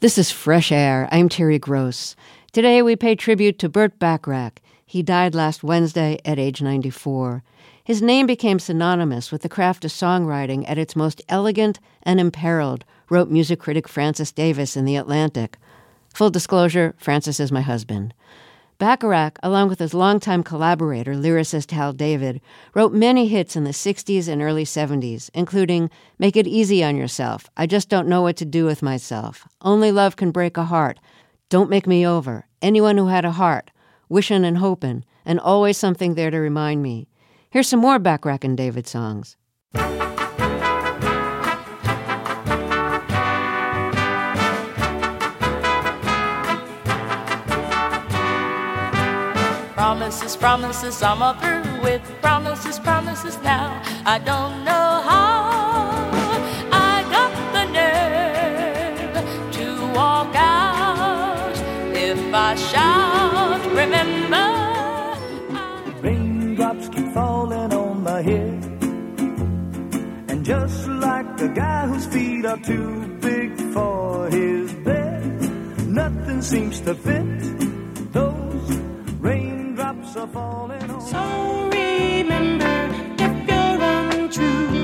This 0.00 0.16
is 0.16 0.30
Fresh 0.30 0.72
Air. 0.72 1.10
I'm 1.12 1.28
Terry 1.28 1.58
Gross. 1.58 2.16
Today 2.52 2.80
we 2.80 2.96
pay 2.96 3.14
tribute 3.14 3.58
to 3.58 3.68
Burt 3.68 3.98
Bacharach. 3.98 4.58
He 4.86 5.02
died 5.02 5.34
last 5.34 5.62
Wednesday 5.62 6.18
at 6.24 6.38
age 6.38 6.62
94. 6.62 7.42
His 7.84 8.00
name 8.00 8.26
became 8.26 8.58
synonymous 8.58 9.30
with 9.30 9.42
the 9.42 9.50
craft 9.50 9.84
of 9.84 9.90
songwriting 9.90 10.64
at 10.66 10.78
its 10.78 10.96
most 10.96 11.20
elegant 11.28 11.80
and 12.02 12.18
imperiled, 12.18 12.86
wrote 13.10 13.28
music 13.28 13.60
critic 13.60 13.86
Francis 13.86 14.32
Davis 14.32 14.74
in 14.74 14.86
The 14.86 14.96
Atlantic. 14.96 15.58
Full 16.14 16.30
disclosure 16.30 16.94
Francis 16.96 17.38
is 17.38 17.52
my 17.52 17.60
husband. 17.60 18.14
Bacharach, 18.80 19.38
along 19.42 19.68
with 19.68 19.78
his 19.78 19.92
longtime 19.92 20.42
collaborator, 20.42 21.12
lyricist 21.12 21.70
Hal 21.70 21.92
David, 21.92 22.40
wrote 22.74 22.94
many 22.94 23.28
hits 23.28 23.54
in 23.54 23.64
the 23.64 23.72
60s 23.72 24.26
and 24.26 24.40
early 24.40 24.64
70s, 24.64 25.28
including 25.34 25.90
Make 26.18 26.34
It 26.34 26.46
Easy 26.46 26.82
on 26.82 26.96
Yourself, 26.96 27.50
I 27.58 27.66
Just 27.66 27.90
Don't 27.90 28.08
Know 28.08 28.22
What 28.22 28.38
to 28.38 28.46
Do 28.46 28.64
with 28.64 28.82
Myself, 28.82 29.46
Only 29.60 29.92
Love 29.92 30.16
Can 30.16 30.30
Break 30.30 30.56
a 30.56 30.64
Heart, 30.64 30.98
Don't 31.50 31.68
Make 31.68 31.86
Me 31.86 32.06
Over, 32.06 32.46
Anyone 32.62 32.96
Who 32.96 33.08
Had 33.08 33.26
a 33.26 33.32
Heart, 33.32 33.70
Wishin' 34.08 34.46
and 34.46 34.56
Hopin', 34.56 35.04
and 35.26 35.38
Always 35.38 35.76
Something 35.76 36.14
There 36.14 36.30
to 36.30 36.38
Remind 36.38 36.82
Me. 36.82 37.06
Here's 37.50 37.68
some 37.68 37.80
more 37.80 37.98
Bacharach 37.98 38.44
and 38.44 38.56
David 38.56 38.86
songs. 38.86 39.36
Promises, 50.00 50.34
promises, 50.34 51.02
I'm 51.02 51.20
up 51.20 51.42
through 51.42 51.82
with 51.82 52.00
promises, 52.22 52.78
promises 52.78 53.36
now. 53.42 53.82
I 54.06 54.16
don't 54.16 54.64
know 54.64 55.02
how 55.10 56.08
I 56.72 57.02
got 57.16 57.32
the 57.52 57.64
nerve 57.78 59.52
to 59.56 59.66
walk 59.94 60.34
out. 60.34 61.54
If 61.94 62.32
I 62.32 62.54
shout, 62.54 63.60
remember. 63.76 64.46
Raindrops 66.00 66.88
keep 66.88 67.12
falling 67.12 67.74
on 67.74 68.02
my 68.02 68.22
head. 68.22 68.64
And 70.30 70.46
just 70.46 70.88
like 70.88 71.36
the 71.36 71.48
guy 71.48 71.86
whose 71.88 72.06
feet 72.06 72.46
are 72.46 72.56
too 72.56 73.18
big 73.20 73.54
for 73.74 74.30
his 74.30 74.72
bed, 74.72 75.86
nothing 75.86 76.40
seems 76.40 76.80
to 76.80 76.94
fit 76.94 77.59
are 80.16 80.26
falling 80.26 80.90
on. 80.90 81.00
So 81.00 81.68
remember, 81.70 82.88
if 83.18 83.48
you're 83.48 83.80
untrue, 83.80 84.79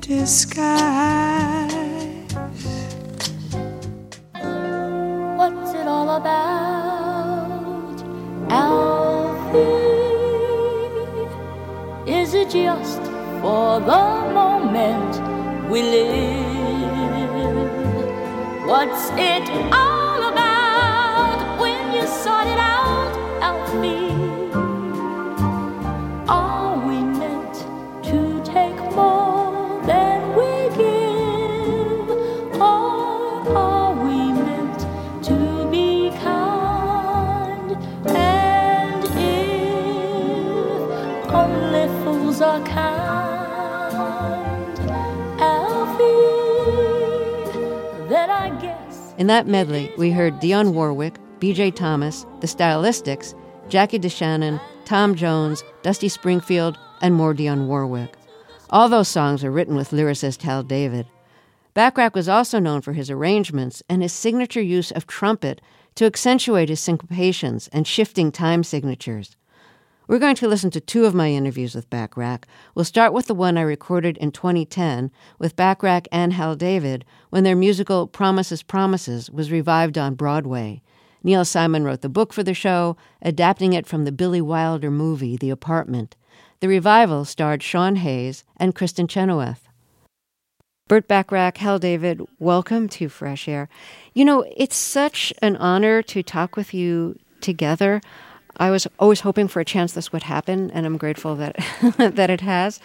disguise. 0.00 1.72
What's 5.38 5.74
it 5.74 5.86
all 5.86 6.10
about, 6.16 8.02
Alfie? 8.50 9.58
Is 12.10 12.34
it 12.34 12.50
just 12.50 13.02
for 13.40 13.80
the 13.80 14.32
moment 14.40 15.12
we 15.70 15.82
live? 15.82 16.48
What's 18.66 19.10
it 19.16 19.48
all 19.72 20.28
about 20.32 21.58
when 21.60 21.92
you 21.94 22.06
sort 22.06 22.46
it 22.46 22.58
out, 22.58 23.16
Alfie? 23.42 24.27
That 49.28 49.46
medley, 49.46 49.90
we 49.96 50.10
heard 50.10 50.40
Dionne 50.40 50.74
Warwick, 50.74 51.16
B.J. 51.38 51.70
Thomas, 51.70 52.26
The 52.40 52.46
Stylistics, 52.46 53.34
Jackie 53.68 53.98
DeShannon, 53.98 54.60
Tom 54.84 55.14
Jones, 55.14 55.64
Dusty 55.82 56.08
Springfield, 56.08 56.78
and 57.00 57.14
more 57.14 57.34
Dionne 57.34 57.66
Warwick. 57.66 58.14
All 58.70 58.88
those 58.88 59.08
songs 59.08 59.44
are 59.44 59.50
written 59.50 59.76
with 59.76 59.92
lyricist 59.92 60.42
Hal 60.42 60.62
David. 60.62 61.06
Bacharach 61.72 62.14
was 62.14 62.28
also 62.28 62.58
known 62.58 62.80
for 62.80 62.92
his 62.92 63.10
arrangements 63.10 63.82
and 63.88 64.02
his 64.02 64.12
signature 64.12 64.60
use 64.60 64.90
of 64.90 65.06
trumpet 65.06 65.60
to 65.94 66.04
accentuate 66.04 66.68
his 66.68 66.80
syncopations 66.80 67.68
and 67.72 67.86
shifting 67.86 68.30
time 68.30 68.62
signatures. 68.62 69.36
We're 70.08 70.18
going 70.18 70.36
to 70.36 70.48
listen 70.48 70.70
to 70.70 70.80
two 70.80 71.04
of 71.04 71.14
my 71.14 71.30
interviews 71.30 71.74
with 71.74 71.90
Bacharach. 71.90 72.46
We'll 72.74 72.86
start 72.86 73.12
with 73.12 73.26
the 73.26 73.34
one 73.34 73.58
I 73.58 73.60
recorded 73.60 74.16
in 74.16 74.32
2010 74.32 75.10
with 75.38 75.54
Bacharach 75.54 76.08
and 76.10 76.32
Hal 76.32 76.56
David 76.56 77.04
when 77.28 77.44
their 77.44 77.54
musical 77.54 78.06
Promises 78.06 78.62
Promises 78.62 79.30
was 79.30 79.52
revived 79.52 79.98
on 79.98 80.14
Broadway. 80.14 80.80
Neil 81.22 81.44
Simon 81.44 81.84
wrote 81.84 82.00
the 82.00 82.08
book 82.08 82.32
for 82.32 82.42
the 82.42 82.54
show, 82.54 82.96
adapting 83.20 83.74
it 83.74 83.86
from 83.86 84.06
the 84.06 84.12
Billy 84.12 84.40
Wilder 84.40 84.90
movie, 84.90 85.36
The 85.36 85.50
Apartment. 85.50 86.16
The 86.60 86.68
revival 86.68 87.26
starred 87.26 87.62
Sean 87.62 87.96
Hayes 87.96 88.44
and 88.56 88.74
Kristin 88.74 89.10
Chenoweth. 89.10 89.68
Burt 90.88 91.06
Bacharach, 91.06 91.58
Hal 91.58 91.78
David, 91.78 92.22
welcome 92.38 92.88
to 92.88 93.10
Fresh 93.10 93.46
Air. 93.46 93.68
You 94.14 94.24
know, 94.24 94.46
it's 94.56 94.74
such 94.74 95.34
an 95.42 95.56
honor 95.56 96.00
to 96.04 96.22
talk 96.22 96.56
with 96.56 96.72
you 96.72 97.18
together. 97.42 98.00
I 98.58 98.70
was 98.70 98.86
always 98.98 99.20
hoping 99.20 99.48
for 99.48 99.60
a 99.60 99.64
chance 99.64 99.92
this 99.92 100.12
would 100.12 100.24
happen, 100.24 100.70
and 100.72 100.84
I'm 100.86 100.96
grateful 100.96 101.36
that 101.36 101.56
that 101.98 102.30
it 102.30 102.40
has. 102.40 102.80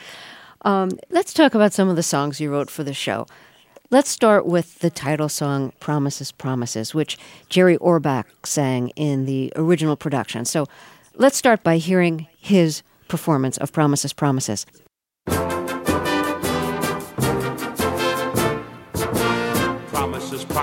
Um, 0.63 0.91
let's 1.09 1.33
talk 1.33 1.55
about 1.55 1.73
some 1.73 1.89
of 1.89 1.95
the 1.95 2.03
songs 2.03 2.39
you 2.39 2.51
wrote 2.51 2.69
for 2.69 2.83
the 2.83 2.93
show. 2.93 3.25
Let's 3.89 4.09
start 4.09 4.45
with 4.45 4.79
the 4.79 4.89
title 4.89 5.29
song 5.29 5.73
"Promises, 5.79 6.31
Promises," 6.31 6.93
which 6.93 7.17
Jerry 7.49 7.77
Orbach 7.77 8.25
sang 8.45 8.89
in 8.89 9.25
the 9.25 9.51
original 9.55 9.95
production. 9.95 10.45
So, 10.45 10.67
let's 11.15 11.37
start 11.37 11.63
by 11.63 11.77
hearing 11.77 12.27
his 12.37 12.83
performance 13.07 13.57
of 13.57 13.71
"Promises, 13.71 14.13
Promises." 14.13 14.65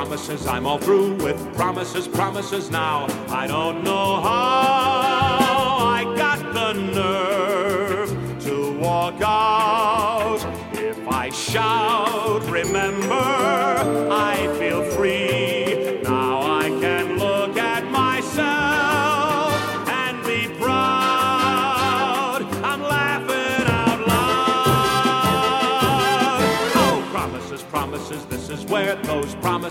Promises. 0.00 0.46
I'm 0.46 0.66
all 0.66 0.78
through 0.78 1.16
with 1.16 1.54
promises, 1.54 2.08
promises 2.08 2.70
now. 2.70 3.06
I 3.28 3.46
don't 3.46 3.84
know 3.84 4.18
how 4.22 5.09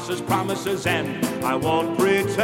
promises, 0.10 0.22
promises 0.28 0.86
end. 0.88 1.26
I 1.46 1.56
won't 1.56 1.98
pretend 1.98 2.38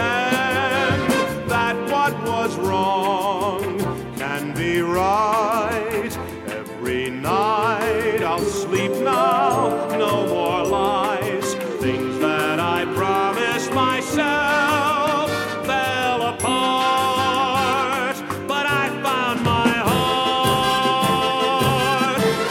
that 1.50 1.76
what 1.90 2.14
was 2.24 2.56
wrong 2.58 3.80
can 4.18 4.54
be 4.54 4.82
right. 4.82 6.16
Every 6.48 7.10
night 7.10 8.22
I'll 8.22 8.40
sleep 8.40 8.92
now, 8.92 9.88
no 9.98 10.28
more 10.28 10.64
lies. 10.66 11.56
Things 11.82 12.20
that 12.20 12.60
I 12.60 12.86
promised 12.94 13.74
myself 13.74 15.32
fell 15.66 16.22
apart, 16.34 18.16
but 18.48 18.68
I 18.68 18.90
found 19.02 19.44
my 19.44 19.70
heart. 19.90 20.98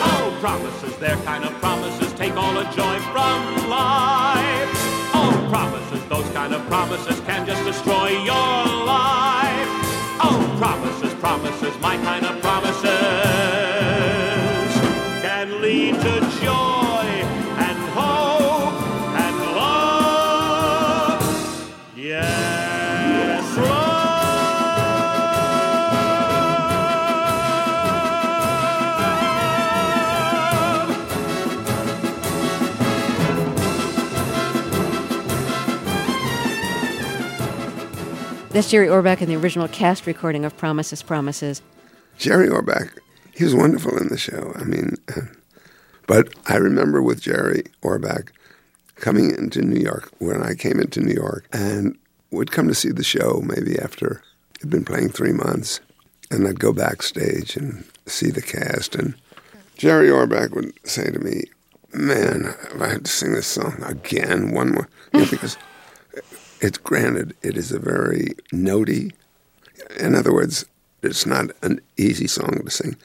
Oh, 0.01 0.37
promises, 0.41 0.97
they're 0.99 1.23
kind 1.25 1.45
of 1.45 1.53
promises, 1.61 2.13
take 2.15 2.37
all 2.37 2.53
the 2.55 2.65
joy 2.71 2.94
promises, 11.75 11.81
my 11.81 11.97
kind 11.97 12.24
That's 38.55 38.71
Jerry 38.71 38.87
Orbach 38.87 39.21
in 39.21 39.29
the 39.29 39.35
original 39.35 39.67
cast 39.67 40.07
recording 40.07 40.45
of 40.45 40.57
Promises, 40.57 41.03
Promises. 41.03 41.61
Jerry 42.19 42.47
Orbach, 42.47 42.97
he 43.33 43.43
was 43.43 43.53
wonderful 43.53 43.99
in 43.99 44.11
the 44.11 44.17
show. 44.17 44.53
I 44.55 44.63
mean, 44.63 44.95
but 46.07 46.33
I 46.47 46.59
remember 46.59 47.03
with 47.03 47.21
Jerry 47.21 47.65
Orbach 47.83 48.29
coming 48.95 49.35
into 49.37 49.61
New 49.61 49.81
York 49.81 50.09
when 50.21 50.41
I 50.41 50.55
came 50.55 50.79
into 50.79 51.01
New 51.01 51.15
York 51.15 51.49
and 51.53 51.99
would 52.31 52.53
come 52.53 52.69
to 52.69 52.77
see 52.77 52.93
the 52.93 53.03
show 53.03 53.43
maybe 53.45 53.77
after 53.77 54.23
it'd 54.61 54.71
been 54.71 54.85
playing 54.85 55.09
three 55.09 55.33
months, 55.33 55.81
and 56.31 56.47
I'd 56.47 56.61
go 56.61 56.73
backstage 56.73 57.57
and 57.57 57.85
see 58.07 58.31
the 58.31 58.41
cast, 58.41 58.95
and 58.95 59.17
Jerry 59.79 60.11
Orbach 60.11 60.53
would 60.53 60.73
say 60.87 61.11
to 61.11 61.19
me, 61.19 61.43
"Man, 61.93 62.55
if 62.73 62.81
I 62.81 62.87
had 62.87 63.05
to 63.07 63.11
sing 63.11 63.33
this 63.33 63.49
song 63.49 63.83
again, 63.85 64.53
one 64.53 64.71
more," 64.71 64.89
because 65.13 65.57
it's 66.65 66.79
granted 66.79 67.37
it 67.43 67.59
is 67.59 67.73
a 67.73 67.79
very 67.79 68.29
notey. 68.51 69.13
In 70.01 70.15
other 70.15 70.33
words, 70.33 70.65
it's 71.03 71.27
not 71.27 71.51
an 71.63 71.79
easy 71.99 72.27
song 72.27 72.63
to 72.65 72.71
sing. 72.71 72.97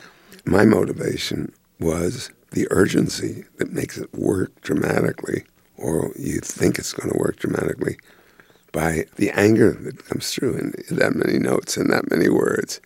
My 0.45 0.63
motivation 0.63 1.51
was 1.77 2.31
the 2.51 2.67
urgency 2.71 3.43
that 3.57 3.73
makes 3.73 3.97
it 3.97 4.13
work 4.13 4.61
dramatically, 4.61 5.43
or 5.75 6.13
you 6.17 6.39
think 6.39 6.79
it's 6.79 6.93
going 6.93 7.11
to 7.11 7.19
work 7.19 7.35
dramatically, 7.35 7.97
by 8.71 9.05
the 9.17 9.29
anger 9.31 9.73
that 9.73 10.05
comes 10.05 10.33
through 10.33 10.55
in 10.55 10.95
that 10.95 11.15
many 11.15 11.37
notes 11.37 11.75
and 11.75 11.91
that 11.91 12.09
many 12.09 12.29
words. 12.29 12.79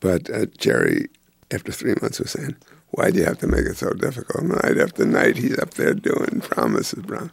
But 0.00 0.28
uh, 0.30 0.46
Jerry, 0.58 1.08
after 1.52 1.70
three 1.70 1.94
months, 2.02 2.18
was 2.18 2.32
saying, 2.32 2.56
"Why 2.90 3.12
do 3.12 3.20
you 3.20 3.24
have 3.24 3.38
to 3.38 3.46
make 3.46 3.66
it 3.66 3.76
so 3.76 3.92
difficult? 3.92 4.44
Night 4.44 4.78
after 4.78 5.04
night, 5.06 5.36
he's 5.36 5.58
up 5.58 5.74
there 5.74 5.94
doing 5.94 6.40
promises, 6.40 7.04
bro." 7.04 7.30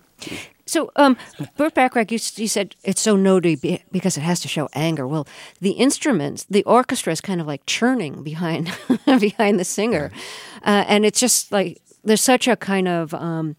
So, 0.67 0.91
um, 0.95 1.15
Burt 1.57 1.75
Bacharach, 1.75 2.11
you, 2.11 2.19
you 2.37 2.47
said 2.47 2.75
it's 2.83 3.01
so 3.01 3.15
notey 3.15 3.59
be- 3.61 3.83
because 3.91 4.17
it 4.17 4.21
has 4.21 4.39
to 4.41 4.47
show 4.47 4.67
anger. 4.73 5.07
Well, 5.07 5.27
the 5.61 5.71
instruments, 5.71 6.45
the 6.49 6.63
orchestra 6.63 7.13
is 7.13 7.21
kind 7.21 7.39
of 7.39 7.45
like 7.45 7.63
churning 7.67 8.23
behind 8.23 8.71
behind 9.05 9.59
the 9.59 9.63
singer, 9.63 10.11
uh, 10.65 10.83
and 10.87 11.05
it's 11.05 11.19
just 11.19 11.51
like 11.51 11.81
there's 12.03 12.21
such 12.21 12.47
a 12.47 12.55
kind 12.55 12.87
of 12.87 13.13
um, 13.13 13.55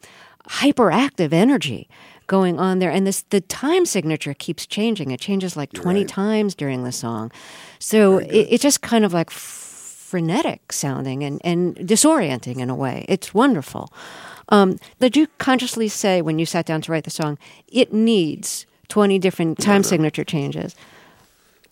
hyperactive 0.49 1.33
energy 1.33 1.89
going 2.27 2.59
on 2.59 2.81
there, 2.81 2.91
and 2.91 3.07
this 3.07 3.23
the 3.31 3.41
time 3.41 3.87
signature 3.87 4.35
keeps 4.35 4.67
changing. 4.67 5.13
It 5.13 5.21
changes 5.21 5.57
like 5.57 5.73
twenty 5.73 6.01
Right. 6.01 6.09
times 6.09 6.55
during 6.57 6.83
the 6.83 6.93
song, 6.93 7.31
so 7.79 8.19
it, 8.19 8.49
it's 8.51 8.63
just 8.65 8.81
kind 8.83 9.05
of 9.05 9.13
like 9.13 9.31
frenetic 9.31 10.73
sounding 10.73 11.23
and, 11.25 11.41
and 11.45 11.77
disorienting 11.77 12.59
in 12.59 12.71
a 12.71 12.75
way. 12.75 13.05
It's 13.09 13.33
wonderful. 13.35 13.93
Um, 14.49 14.79
did 15.01 15.17
you 15.17 15.27
consciously 15.39 15.89
say 15.89 16.23
when 16.23 16.39
you 16.39 16.47
sat 16.47 16.67
down 16.67 16.81
to 16.83 16.93
write 16.93 17.05
the 17.05 17.11
song, 17.11 17.39
it 17.69 17.93
needs 17.93 18.67
20 18.89 19.19
different 19.19 19.59
time 19.59 19.83
signature 19.83 20.25
changes? 20.25 20.75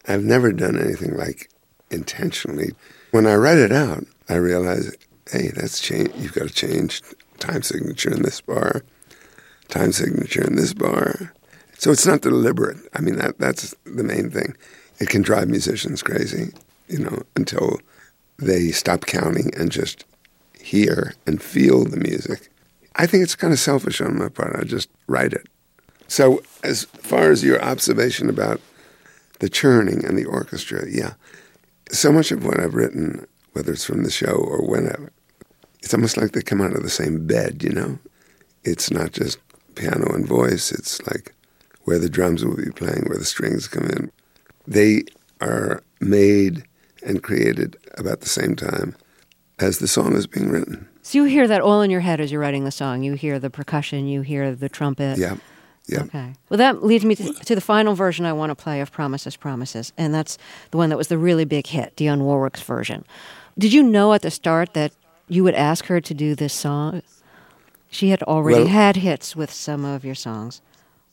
I've 0.06 0.25
never 0.25 0.53
done 0.53 0.79
anything 0.79 1.17
like 1.17 1.50
intentionally. 1.91 2.73
When 3.12 3.26
I 3.26 3.35
write 3.37 3.59
it 3.59 3.73
out, 3.73 4.05
I 4.29 4.35
realize, 4.35 4.94
hey, 5.31 5.50
that's 5.55 5.81
change. 5.81 6.11
You've 6.17 6.35
got 6.35 6.49
to 6.49 6.55
change 6.55 7.00
time 7.38 7.62
signature 7.62 8.12
in 8.12 8.23
this 8.23 8.41
bar, 8.41 8.85
time 9.69 9.93
signature 9.93 10.44
in 10.44 10.56
this 10.56 10.75
bar. 10.75 11.32
So 11.79 11.91
it's 11.91 12.06
not 12.06 12.23
deliberate. 12.23 12.79
I 12.94 13.00
mean, 13.00 13.17
that 13.17 13.38
that's 13.38 13.75
the 13.85 14.05
main 14.05 14.31
thing. 14.31 14.56
It 14.99 15.09
can 15.09 15.23
drive 15.23 15.49
musicians 15.49 16.03
crazy, 16.03 16.53
you 16.88 16.99
know, 16.99 17.23
until 17.37 17.79
they 18.38 18.71
stop 18.71 19.06
counting 19.06 19.55
and 19.56 19.71
just 19.71 20.05
hear 20.59 21.15
and 21.26 21.43
feel 21.43 21.85
the 21.85 21.97
music. 21.97 22.49
I 22.96 23.06
think 23.06 23.23
it's 23.23 23.35
kind 23.35 23.52
of 23.52 23.58
selfish 23.58 24.00
on 24.00 24.19
my 24.19 24.29
part. 24.29 24.56
I 24.56 24.64
just 24.64 24.88
write 25.06 25.32
it. 25.32 25.46
So, 26.06 26.43
as 26.62 26.85
far 26.85 27.31
as 27.31 27.43
your 27.43 27.62
observation 27.62 28.29
about 28.29 28.61
the 29.41 29.49
churning 29.49 30.05
and 30.05 30.17
the 30.17 30.26
orchestra, 30.26 30.85
yeah. 30.88 31.14
So 31.90 32.12
much 32.12 32.30
of 32.30 32.45
what 32.45 32.61
I've 32.61 32.75
written, 32.75 33.26
whether 33.52 33.73
it's 33.73 33.85
from 33.85 34.04
the 34.04 34.11
show 34.11 34.33
or 34.33 34.64
whenever, 34.66 35.12
it's 35.83 35.95
almost 35.95 36.16
like 36.16 36.33
they 36.33 36.42
come 36.42 36.61
out 36.61 36.75
of 36.75 36.83
the 36.83 36.90
same 36.90 37.26
bed, 37.26 37.62
you 37.62 37.71
know? 37.71 37.99
It's 38.62 38.90
not 38.90 39.12
just 39.12 39.38
piano 39.75 40.14
and 40.14 40.26
voice, 40.26 40.73
it's 40.73 41.04
like 41.07 41.35
where 41.85 41.99
the 41.99 42.09
drums 42.09 42.45
will 42.45 42.57
be 42.57 42.71
playing, 42.71 43.04
where 43.07 43.19
the 43.19 43.25
strings 43.25 43.69
come 43.69 43.85
in. 43.85 44.11
They 44.66 45.04
are 45.40 45.83
made 46.00 46.64
and 47.04 47.23
created 47.23 47.76
about 47.99 48.21
the 48.21 48.28
same 48.28 48.57
time 48.57 48.97
as 49.59 49.78
the 49.78 49.88
song 49.88 50.14
is 50.14 50.26
being 50.26 50.49
written. 50.49 50.88
So 51.04 51.18
you 51.18 51.25
hear 51.25 51.46
that 51.46 51.61
all 51.61 51.82
in 51.82 51.90
your 51.90 52.00
head 52.00 52.18
as 52.18 52.32
you're 52.32 52.40
writing 52.40 52.64
the 52.64 52.70
song. 52.70 53.02
You 53.02 53.12
hear 53.12 53.38
the 53.38 53.50
percussion, 53.50 54.08
you 54.08 54.23
hear 54.23 54.54
the 54.54 54.70
trumpet. 54.70 55.18
Yeah. 55.18 55.37
Yeah. 55.87 56.04
Okay. 56.04 56.32
Well, 56.49 56.56
that 56.56 56.82
leads 56.82 57.04
me 57.04 57.14
to, 57.16 57.30
to 57.34 57.54
the 57.54 57.61
final 57.61 57.94
version 57.94 58.25
I 58.25 58.32
want 58.32 58.49
to 58.49 58.54
play 58.54 58.80
of 58.80 58.90
Promises, 58.90 59.37
Promises. 59.37 59.92
And 59.99 60.14
that's 60.14 60.38
the 60.70 60.78
one 60.78 60.88
that 60.88 60.96
was 60.96 61.08
the 61.08 61.18
really 61.18 61.44
big 61.44 61.66
hit, 61.66 61.94
Dionne 61.94 62.23
Warwick's 62.23 62.62
version. 62.62 63.04
Did 63.58 63.75
you 63.75 63.82
know 63.82 64.14
at 64.14 64.23
the 64.23 64.30
start 64.30 64.73
that 64.73 64.92
you 65.28 65.44
would 65.44 65.54
ask 65.54 65.84
her 65.87 66.00
to 66.00 66.14
do 66.14 66.34
this 66.34 66.54
song? 66.54 67.02
She 67.90 68.08
had 68.08 68.23
already 68.23 68.61
Well- 68.61 68.68
had 68.68 68.96
hits 68.96 69.37
with 69.37 69.52
some 69.52 69.84
of 69.84 70.06
your 70.06 70.14
songs. 70.14 70.62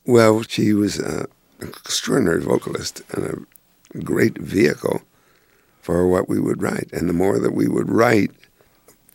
Well, 0.06 0.42
she 0.44 0.72
was 0.72 1.00
an 1.00 1.28
extraordinary 1.60 2.40
vocalist 2.42 3.02
and 3.12 3.46
a 3.94 3.98
great 4.00 4.38
vehicle 4.38 5.02
for 5.82 6.08
what 6.08 6.30
we 6.30 6.40
would 6.40 6.62
write. 6.62 6.88
And 6.94 7.10
the 7.10 7.14
more 7.14 7.40
that 7.40 7.54
we 7.54 7.68
would 7.68 7.92
write 7.92 8.32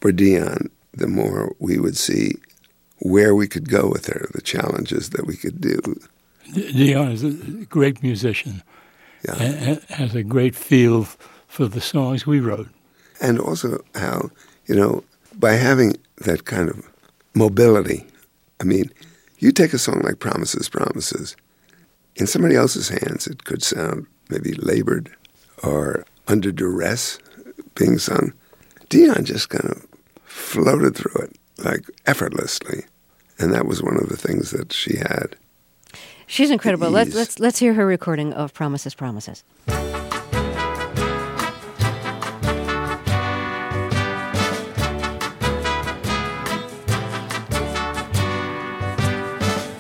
for 0.01 0.13
Dionne, 0.13 0.69
the 0.93 1.07
more 1.09 1.55
we 1.59 1.79
would 1.79 1.97
see 1.97 2.35
where 3.01 3.35
we 3.35 3.47
could 3.47 3.69
go 3.69 3.89
with 3.89 4.07
her, 4.07 4.29
the 4.33 4.41
challenges 4.43 5.11
that 5.11 5.27
we 5.27 5.37
could 5.37 5.61
do. 5.61 5.81
Dionne 6.53 7.13
is 7.13 7.25
a 7.25 7.31
great 7.67 8.03
musician 8.03 8.63
Yeah. 9.27 9.79
has 9.89 10.15
a 10.15 10.23
great 10.23 10.55
feel 10.55 11.07
for 11.49 11.67
the 11.69 11.81
songs 11.81 12.27
we 12.27 12.41
wrote. 12.41 12.69
And 13.21 13.39
also 13.39 13.83
how, 13.95 14.31
you 14.67 14.75
know, 14.77 15.03
by 15.35 15.53
having 15.55 15.95
that 16.19 16.45
kind 16.45 16.69
of 16.69 16.83
mobility, 17.35 18.07
I 18.61 18.65
mean, 18.65 18.91
you 19.39 19.53
take 19.53 19.73
a 19.75 19.79
song 19.79 20.01
like 20.03 20.19
Promises, 20.19 20.69
Promises, 20.69 21.37
in 22.15 22.27
somebody 22.27 22.55
else's 22.57 22.89
hands, 22.89 23.27
it 23.27 23.45
could 23.45 23.63
sound 23.63 24.07
maybe 24.31 24.53
labored 24.55 25.11
or 25.63 26.05
under 26.29 26.53
duress 26.53 27.19
being 27.75 27.99
sung. 27.99 28.33
Dionne 28.89 29.25
just 29.25 29.49
kind 29.49 29.71
of 29.71 29.87
floated 30.25 30.95
through 30.97 31.25
it 31.25 31.37
like 31.59 31.91
effortlessly. 32.07 32.85
And 33.39 33.53
that 33.53 33.67
was 33.67 33.83
one 33.83 33.97
of 33.97 34.09
the 34.09 34.17
things 34.17 34.51
that 34.53 34.73
she 34.73 34.97
had. 34.97 35.37
She's 36.27 36.51
incredible. 36.51 36.91
Let's 36.91 37.15
let's 37.15 37.39
let's 37.39 37.59
hear 37.59 37.75
her 37.75 37.87
recording 37.87 38.33
of 38.33 38.53
Promises, 38.53 38.95
Promises. 38.95 39.45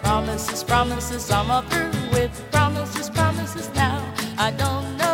Promises, 0.03 0.65
promises, 0.65 1.31
I'm 1.31 1.51
all 1.51 1.63
through 1.63 1.91
with 2.13 2.45
promises, 2.53 3.11
promises 3.11 3.71
now. 3.75 4.15
I 4.39 4.51
don't 4.53 4.97
know 4.99 5.06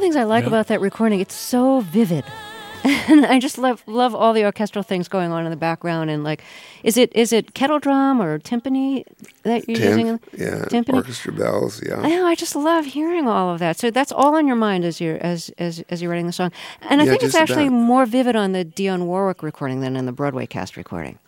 the 0.00 0.04
things 0.04 0.16
I 0.16 0.24
like 0.24 0.42
Yeah. 0.44 0.48
about 0.48 0.66
that 0.68 0.80
recording, 0.80 1.20
it's 1.20 1.34
so 1.34 1.80
vivid. 1.80 2.24
And 2.82 3.26
I 3.26 3.38
just 3.40 3.58
love 3.58 3.82
love 3.86 4.14
all 4.14 4.32
the 4.32 4.44
orchestral 4.44 4.82
things 4.82 5.06
going 5.08 5.32
on 5.32 5.44
in 5.44 5.50
the 5.50 5.56
background 5.56 6.08
and 6.10 6.24
like 6.24 6.42
is 6.82 6.96
it 6.96 7.14
is 7.14 7.30
it 7.32 7.52
kettle 7.52 7.78
drum 7.78 8.22
or 8.22 8.38
timpani 8.38 9.04
that 9.42 9.68
you're 9.68 9.76
Tim- 9.76 9.98
using? 9.98 10.20
yeah, 10.38 10.64
timpani. 10.70 10.94
orchestra 10.94 11.32
bells. 11.32 11.82
Yeah, 11.86 11.96
I 12.00 12.08
know. 12.08 12.26
I 12.26 12.34
just 12.34 12.56
love 12.56 12.86
hearing 12.86 13.28
all 13.28 13.52
of 13.52 13.58
that. 13.58 13.76
So 13.78 13.90
that's 13.90 14.12
all 14.12 14.34
on 14.34 14.46
your 14.46 14.56
mind 14.56 14.84
as 14.86 14.98
you're 15.00 15.18
as 15.18 15.50
as 15.58 15.84
as 15.90 16.00
you're 16.00 16.10
writing 16.10 16.26
the 16.26 16.32
song. 16.32 16.52
And 16.88 17.02
I 17.02 17.04
Yeah, 17.04 17.10
think 17.10 17.22
it's 17.24 17.34
actually 17.34 17.66
about. 17.66 17.76
more 17.92 18.06
vivid 18.06 18.34
on 18.36 18.52
the 18.52 18.64
Dionne 18.64 19.04
Warwick 19.04 19.42
recording 19.42 19.80
than 19.82 19.94
in 19.96 20.06
the 20.06 20.12
Broadway 20.12 20.46
cast 20.46 20.76
recording. 20.78 21.18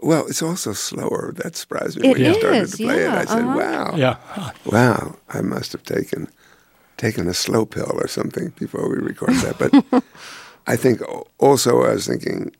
Well, 0.00 0.26
it's 0.28 0.42
also 0.42 0.72
slower. 0.72 1.32
That 1.36 1.56
surprised 1.56 1.98
me 2.00 2.08
It 2.08 2.12
when 2.12 2.24
you 2.24 2.34
started 2.40 2.68
to 2.70 2.76
play 2.76 3.02
yeah, 3.02 3.12
it. 3.12 3.18
I 3.18 3.24
said, 3.26 3.44
uh-huh. 3.44 3.58
"Wow, 3.58 3.96
Yeah. 3.96 4.16
wow, 4.64 5.16
I 5.28 5.40
must 5.42 5.72
have 5.72 5.82
taken 5.82 6.28
taken 6.96 7.28
a 7.28 7.34
slow 7.34 7.66
pill 7.66 7.92
or 7.94 8.08
something 8.08 8.52
before 8.58 8.88
we 8.88 8.96
record 8.96 9.34
that." 9.36 9.58
But 9.58 10.04
I 10.66 10.76
think 10.76 11.00
also 11.38 11.82
I 11.82 11.92
was 11.92 12.06
thinking 12.06 12.52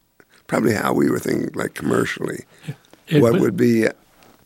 probably 0.46 0.74
how 0.74 0.92
we 0.92 1.10
were 1.10 1.18
thinking, 1.18 1.50
like 1.54 1.74
commercially, 1.74 2.44
It 3.08 3.20
what 3.20 3.40
would 3.40 3.56
be 3.56 3.86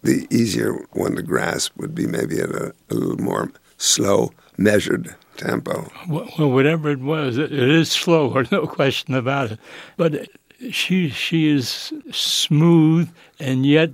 the 0.02 0.26
easier 0.30 0.74
one 0.92 1.16
to 1.16 1.22
grasp 1.22 1.76
would 1.76 1.94
be 1.94 2.06
maybe 2.06 2.40
at 2.40 2.50
a, 2.50 2.72
a 2.90 2.94
little 2.94 3.22
more 3.22 3.52
slow, 3.76 4.30
measured 4.56 5.14
tempo. 5.36 5.90
Well, 6.08 6.50
whatever 6.50 6.90
it 6.90 7.00
was, 7.00 7.38
it, 7.38 7.52
it 7.52 7.68
is 7.68 7.90
slower, 7.90 8.46
no 8.52 8.66
question 8.66 9.14
about 9.14 9.52
it. 9.52 9.58
But 9.96 10.28
she 10.70 11.08
she 11.08 11.48
is 11.48 11.92
smooth, 12.12 13.10
and 13.38 13.64
yet 13.64 13.90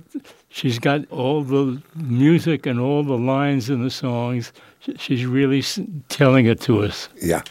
she's 0.49 0.79
got 0.79 1.09
all 1.09 1.43
the 1.43 1.81
music 1.95 2.65
and 2.65 2.79
all 2.79 3.03
the 3.03 3.17
lines 3.17 3.69
in 3.69 3.83
the 3.83 3.91
songs. 3.91 4.51
She- 4.79 4.95
She's 4.97 5.25
really 5.25 5.63
telling 6.09 6.45
it 6.45 6.59
to 6.61 6.83
us. 6.83 7.09
Yeah. 7.21 7.41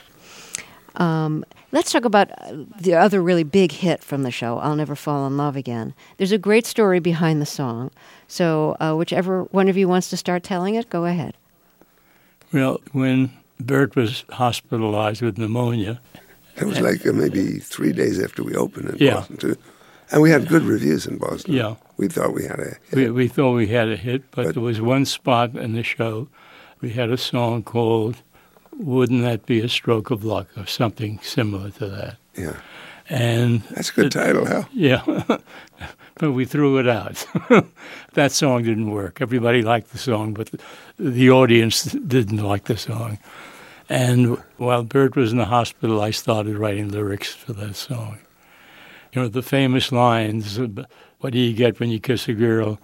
Um, 0.96 1.44
let's 1.72 1.92
talk 1.92 2.04
about 2.06 2.30
uh, 2.32 2.64
the 2.80 2.94
other 2.94 3.22
really 3.22 3.44
big 3.44 3.70
hit 3.72 4.02
from 4.02 4.22
the 4.22 4.30
show, 4.30 4.58
I'll 4.58 4.76
Never 4.76 4.96
Fall 4.96 5.26
in 5.26 5.36
Love 5.36 5.56
Again. 5.56 5.92
There's 6.16 6.32
a 6.32 6.38
great 6.38 6.64
story 6.64 7.00
behind 7.00 7.42
the 7.42 7.46
song. 7.46 7.90
So, 8.28 8.76
uh, 8.80 8.94
whichever 8.94 9.42
one 9.44 9.68
of 9.68 9.76
you 9.76 9.86
wants 9.88 10.08
to 10.10 10.16
start 10.16 10.42
telling 10.42 10.74
it, 10.74 10.88
go 10.88 11.04
ahead. 11.04 11.34
Well, 12.52 12.80
when 12.92 13.30
Burt 13.60 13.94
was 13.96 14.24
hospitalized 14.30 15.20
with 15.22 15.36
pneumonia, 15.38 16.00
It 16.56 16.64
was 16.64 16.80
like 16.80 17.06
uh, 17.06 17.12
maybe 17.12 17.58
three 17.58 17.92
days 17.92 18.18
after 18.18 18.42
we 18.42 18.54
opened 18.54 18.88
in 18.88 18.96
Yeah. 18.98 19.14
Boston, 19.16 19.36
too. 19.36 19.56
And 20.10 20.22
we 20.22 20.30
had 20.30 20.48
good 20.48 20.62
reviews 20.62 21.06
in 21.06 21.18
Boston. 21.18 21.52
Yeah. 21.52 21.74
We 21.98 22.08
thought 22.08 22.32
we 22.32 22.44
had 22.44 22.58
a 22.60 22.76
we, 22.94 23.10
we 23.10 23.28
thought 23.28 23.52
we 23.54 23.66
had 23.66 23.88
a 23.90 23.96
hit, 23.96 24.22
but 24.30 24.46
But- 24.46 24.54
there 24.54 24.62
was 24.62 24.80
one 24.80 25.04
spot 25.04 25.54
in 25.56 25.74
the 25.74 25.82
show. 25.82 26.28
We 26.86 26.92
had 26.92 27.10
a 27.10 27.16
song 27.16 27.64
called 27.64 28.22
"Wouldn't 28.78 29.22
That 29.22 29.44
Be 29.44 29.58
a 29.58 29.68
Stroke 29.68 30.12
of 30.12 30.22
Luck" 30.22 30.46
or 30.56 30.66
something 30.66 31.18
similar 31.20 31.70
to 31.70 31.88
that. 31.88 32.16
Yeah. 32.36 32.58
And 33.08 33.62
That's 33.72 33.90
a 33.90 33.92
good 33.92 34.12
title, 34.12 34.46
Hal. 34.46 34.68
yeah, 34.72 35.02
but 36.14 36.30
we 36.30 36.44
threw 36.44 36.78
it 36.78 36.86
out. 36.86 37.26
that 38.12 38.30
song 38.30 38.62
didn't 38.62 38.92
work. 38.92 39.20
Everybody 39.20 39.62
liked 39.62 39.90
the 39.90 39.98
song, 39.98 40.32
but 40.32 40.52
the, 40.52 40.60
the 40.96 41.28
audience 41.28 41.82
didn't 41.82 42.44
like 42.44 42.66
the 42.66 42.76
song. 42.76 43.18
And 43.88 44.36
while 44.56 44.84
Burt 44.84 45.16
was 45.16 45.32
in 45.32 45.38
the 45.38 45.46
hospital, 45.46 46.00
I 46.00 46.12
started 46.12 46.56
writing 46.56 46.90
lyrics 46.90 47.34
for 47.34 47.52
that 47.54 47.74
song. 47.74 48.18
You 49.12 49.22
know, 49.22 49.28
the 49.28 49.42
famous 49.42 49.90
lines, 49.90 50.60
what 51.18 51.32
do 51.32 51.38
you 51.40 51.52
get 51.52 51.80
when 51.80 51.90
you 51.90 51.98
kiss 51.98 52.28
a 52.28 52.32
girl? 52.32 52.78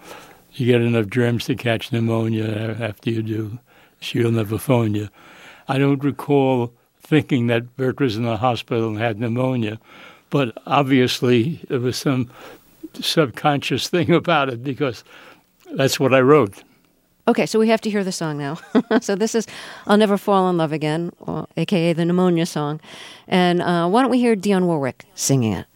You 0.55 0.67
get 0.67 0.81
enough 0.81 1.07
germs 1.07 1.45
to 1.45 1.55
catch 1.55 1.93
pneumonia. 1.93 2.77
After 2.81 3.11
you 3.11 3.23
do, 3.23 3.59
she'll 4.03 4.31
never 4.31 4.59
phone 4.59 4.95
you. 4.95 5.09
I 5.69 5.79
don't 5.79 6.03
recall 6.03 6.73
thinking 7.01 7.47
that 7.47 7.77
Burt 7.77 8.01
was 8.01 8.17
in 8.17 8.25
the 8.25 8.37
hospital 8.37 8.89
and 8.89 8.99
had 8.99 9.19
pneumonia, 9.19 9.79
but 10.31 10.57
obviously 10.67 11.61
there 11.69 11.81
was 11.81 11.97
some 11.97 12.31
subconscious 13.01 13.89
thing 13.89 14.11
about 14.23 14.49
it 14.49 14.63
because 14.63 15.05
that's 15.75 15.99
what 15.99 16.15
I 16.15 16.21
wrote. 16.21 16.63
Okay, 17.29 17.47
so 17.47 17.59
we 17.61 17.69
have 17.69 17.81
to 17.83 17.91
hear 17.91 18.03
the 18.03 18.11
song 18.13 18.37
now. 18.37 18.59
so 19.01 19.15
this 19.15 19.37
is 19.37 19.47
"I'll 19.87 19.97
Never 19.97 20.19
Fall 20.19 20.51
in 20.51 20.57
Love 20.57 20.73
Again," 20.73 21.13
or, 21.21 21.47
aka 21.57 21.93
the 21.93 22.05
pneumonia 22.05 22.47
song. 22.47 22.81
And 23.29 23.63
uh, 23.63 23.89
why 23.89 24.03
don't 24.03 24.11
we 24.11 24.19
hear 24.19 24.35
Dionne 24.35 24.67
Warwick 24.67 25.05
singing 25.15 25.53
it? 25.53 25.67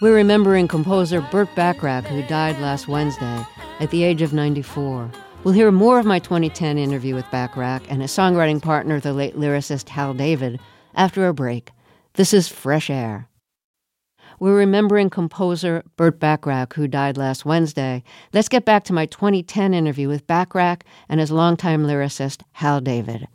We're 0.00 0.14
remembering 0.14 0.68
composer 0.68 1.20
Burt 1.20 1.52
Bacharach, 1.56 2.06
who 2.06 2.22
died 2.22 2.60
last 2.60 2.86
Wednesday 2.86 3.44
at 3.80 3.90
the 3.90 4.04
age 4.04 4.22
of 4.22 4.32
94. 4.32 5.10
We'll 5.42 5.54
hear 5.54 5.72
more 5.72 5.98
of 5.98 6.06
my 6.06 6.20
2010 6.20 6.78
interview 6.78 7.16
with 7.16 7.28
Bacharach 7.32 7.82
and 7.88 8.00
his 8.00 8.12
songwriting 8.12 8.62
partner, 8.62 9.00
the 9.00 9.12
late 9.12 9.34
lyricist 9.34 9.88
Hal 9.88 10.14
David, 10.14 10.60
after 10.94 11.26
a 11.26 11.34
break. 11.34 11.72
This 12.14 12.32
is 12.32 12.46
Fresh 12.46 12.90
Air. 12.90 13.28
we're 14.38 14.56
remembering 14.56 15.10
composer 15.10 15.82
Burt 15.96 16.20
Bacharach, 16.20 16.74
who 16.74 16.86
died 16.86 17.16
last 17.16 17.44
Wednesday. 17.44 18.04
Let's 18.32 18.48
get 18.48 18.64
back 18.64 18.84
to 18.84 18.92
my 18.92 19.06
2010 19.06 19.74
interview 19.74 20.06
with 20.06 20.28
Bacharach 20.28 20.84
and 21.08 21.18
his 21.18 21.32
longtime 21.32 21.84
lyricist, 21.88 22.42
Hal 22.52 22.80
David. 22.80 23.26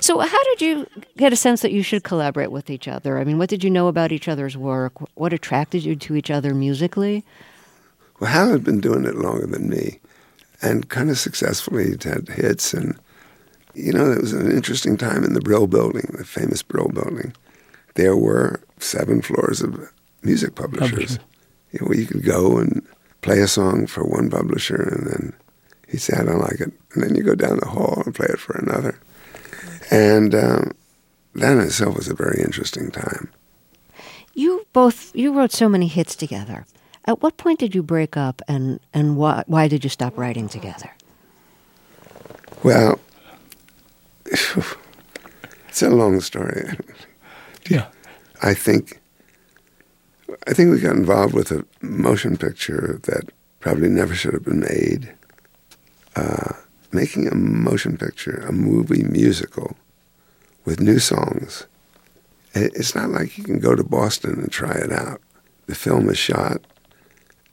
So, 0.00 0.18
how 0.18 0.44
did 0.44 0.62
you 0.62 0.86
get 1.16 1.32
a 1.32 1.36
sense 1.36 1.62
that 1.62 1.72
you 1.72 1.82
should 1.82 2.04
collaborate 2.04 2.50
with 2.50 2.70
each 2.70 2.88
other? 2.88 3.18
I 3.18 3.24
mean, 3.24 3.38
what 3.38 3.50
did 3.50 3.62
you 3.62 3.70
know 3.70 3.88
about 3.88 4.12
each 4.12 4.28
other's 4.28 4.56
work? 4.56 4.92
What 5.16 5.32
attracted 5.32 5.84
you 5.84 5.96
to 5.96 6.16
each 6.16 6.30
other 6.30 6.54
musically? 6.54 7.24
Well, 8.20 8.30
Hal 8.30 8.50
had 8.50 8.64
been 8.64 8.80
doing 8.80 9.04
it 9.04 9.14
longer 9.14 9.46
than 9.46 9.68
me 9.68 10.00
and 10.60 10.88
kind 10.88 11.10
of 11.10 11.18
successfully. 11.18 11.90
He'd 11.90 12.02
had 12.04 12.28
hits. 12.28 12.74
And, 12.74 12.98
you 13.74 13.92
know, 13.92 14.10
it 14.10 14.20
was 14.20 14.32
an 14.32 14.50
interesting 14.50 14.96
time 14.96 15.24
in 15.24 15.34
the 15.34 15.40
Brill 15.40 15.66
building, 15.66 16.14
the 16.16 16.24
famous 16.24 16.62
Brill 16.62 16.88
building. 16.88 17.32
There 17.94 18.16
were 18.16 18.60
seven 18.78 19.22
floors 19.22 19.60
of 19.60 19.90
music 20.22 20.54
publishers. 20.54 20.90
Publisher. 20.90 21.20
You 21.72 21.80
know, 21.80 21.86
where 21.88 21.98
you 21.98 22.06
could 22.06 22.24
go 22.24 22.58
and 22.58 22.84
play 23.20 23.40
a 23.40 23.48
song 23.48 23.86
for 23.86 24.04
one 24.04 24.30
publisher, 24.30 24.80
and 24.80 25.06
then 25.06 25.32
he 25.86 25.98
said, 25.98 26.20
I 26.20 26.24
don't 26.24 26.40
like 26.40 26.60
it. 26.60 26.72
And 26.94 27.02
then 27.02 27.14
you 27.14 27.22
go 27.22 27.34
down 27.34 27.58
the 27.58 27.68
hall 27.68 28.02
and 28.04 28.14
play 28.14 28.28
it 28.30 28.38
for 28.38 28.56
another. 28.56 28.98
And 29.90 30.34
um, 30.34 30.72
that 31.34 31.52
in 31.52 31.60
itself 31.60 31.96
was 31.96 32.08
a 32.08 32.14
very 32.14 32.42
interesting 32.42 32.90
time. 32.90 33.30
You 34.34 34.66
both 34.72 35.14
you 35.14 35.32
wrote 35.32 35.52
so 35.52 35.68
many 35.68 35.88
hits 35.88 36.14
together. 36.14 36.66
At 37.06 37.22
what 37.22 37.38
point 37.38 37.58
did 37.58 37.74
you 37.74 37.82
break 37.82 38.16
up, 38.16 38.42
and 38.46 38.80
and 38.92 39.16
why 39.16 39.44
why 39.46 39.68
did 39.68 39.82
you 39.82 39.90
stop 39.90 40.16
writing 40.18 40.48
together? 40.48 40.90
Well, 42.62 43.00
it's 44.26 45.82
a 45.82 45.90
long 45.90 46.20
story. 46.20 46.76
Yeah. 47.68 47.86
I 48.42 48.54
think 48.54 49.00
I 50.46 50.52
think 50.52 50.70
we 50.70 50.80
got 50.80 50.96
involved 50.96 51.34
with 51.34 51.50
a 51.50 51.64
motion 51.80 52.36
picture 52.36 53.00
that 53.04 53.30
probably 53.60 53.88
never 53.88 54.14
should 54.14 54.34
have 54.34 54.44
been 54.44 54.60
made. 54.60 55.14
Uh, 56.14 56.52
making 56.98 57.28
a 57.28 57.34
motion 57.36 57.96
picture, 57.96 58.44
a 58.48 58.52
movie 58.52 59.04
musical 59.04 59.76
with 60.64 60.80
new 60.80 60.98
songs, 60.98 61.64
it's 62.54 62.92
not 62.92 63.10
like 63.10 63.38
you 63.38 63.44
can 63.44 63.60
go 63.60 63.76
to 63.76 63.84
Boston 63.84 64.34
and 64.40 64.50
try 64.50 64.72
it 64.72 64.90
out. 64.90 65.20
The 65.66 65.76
film 65.76 66.08
is 66.08 66.18
shot, 66.18 66.60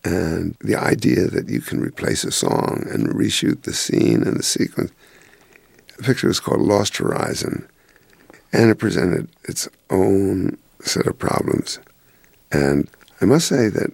and 0.04 0.56
the 0.62 0.76
idea 0.76 1.28
that 1.28 1.48
you 1.48 1.62
can 1.62 1.80
replace 1.80 2.24
a 2.24 2.32
song 2.32 2.88
and 2.92 3.10
reshoot 3.10 3.62
the 3.62 3.74
scene 3.74 4.24
and 4.24 4.36
the 4.36 4.44
sequence. 4.58 4.92
The 5.98 6.04
picture 6.04 6.28
was 6.28 6.40
called 6.40 6.62
Lost 6.62 6.98
Horizon, 6.98 7.68
and 8.52 8.72
it 8.72 8.80
presented 8.80 9.30
its 9.44 9.70
own 9.92 10.58
set 10.82 11.06
of 11.06 11.20
problems. 11.20 11.80
And 12.52 12.90
I 13.22 13.26
must 13.26 13.48
say 13.48 13.70
that 13.70 13.92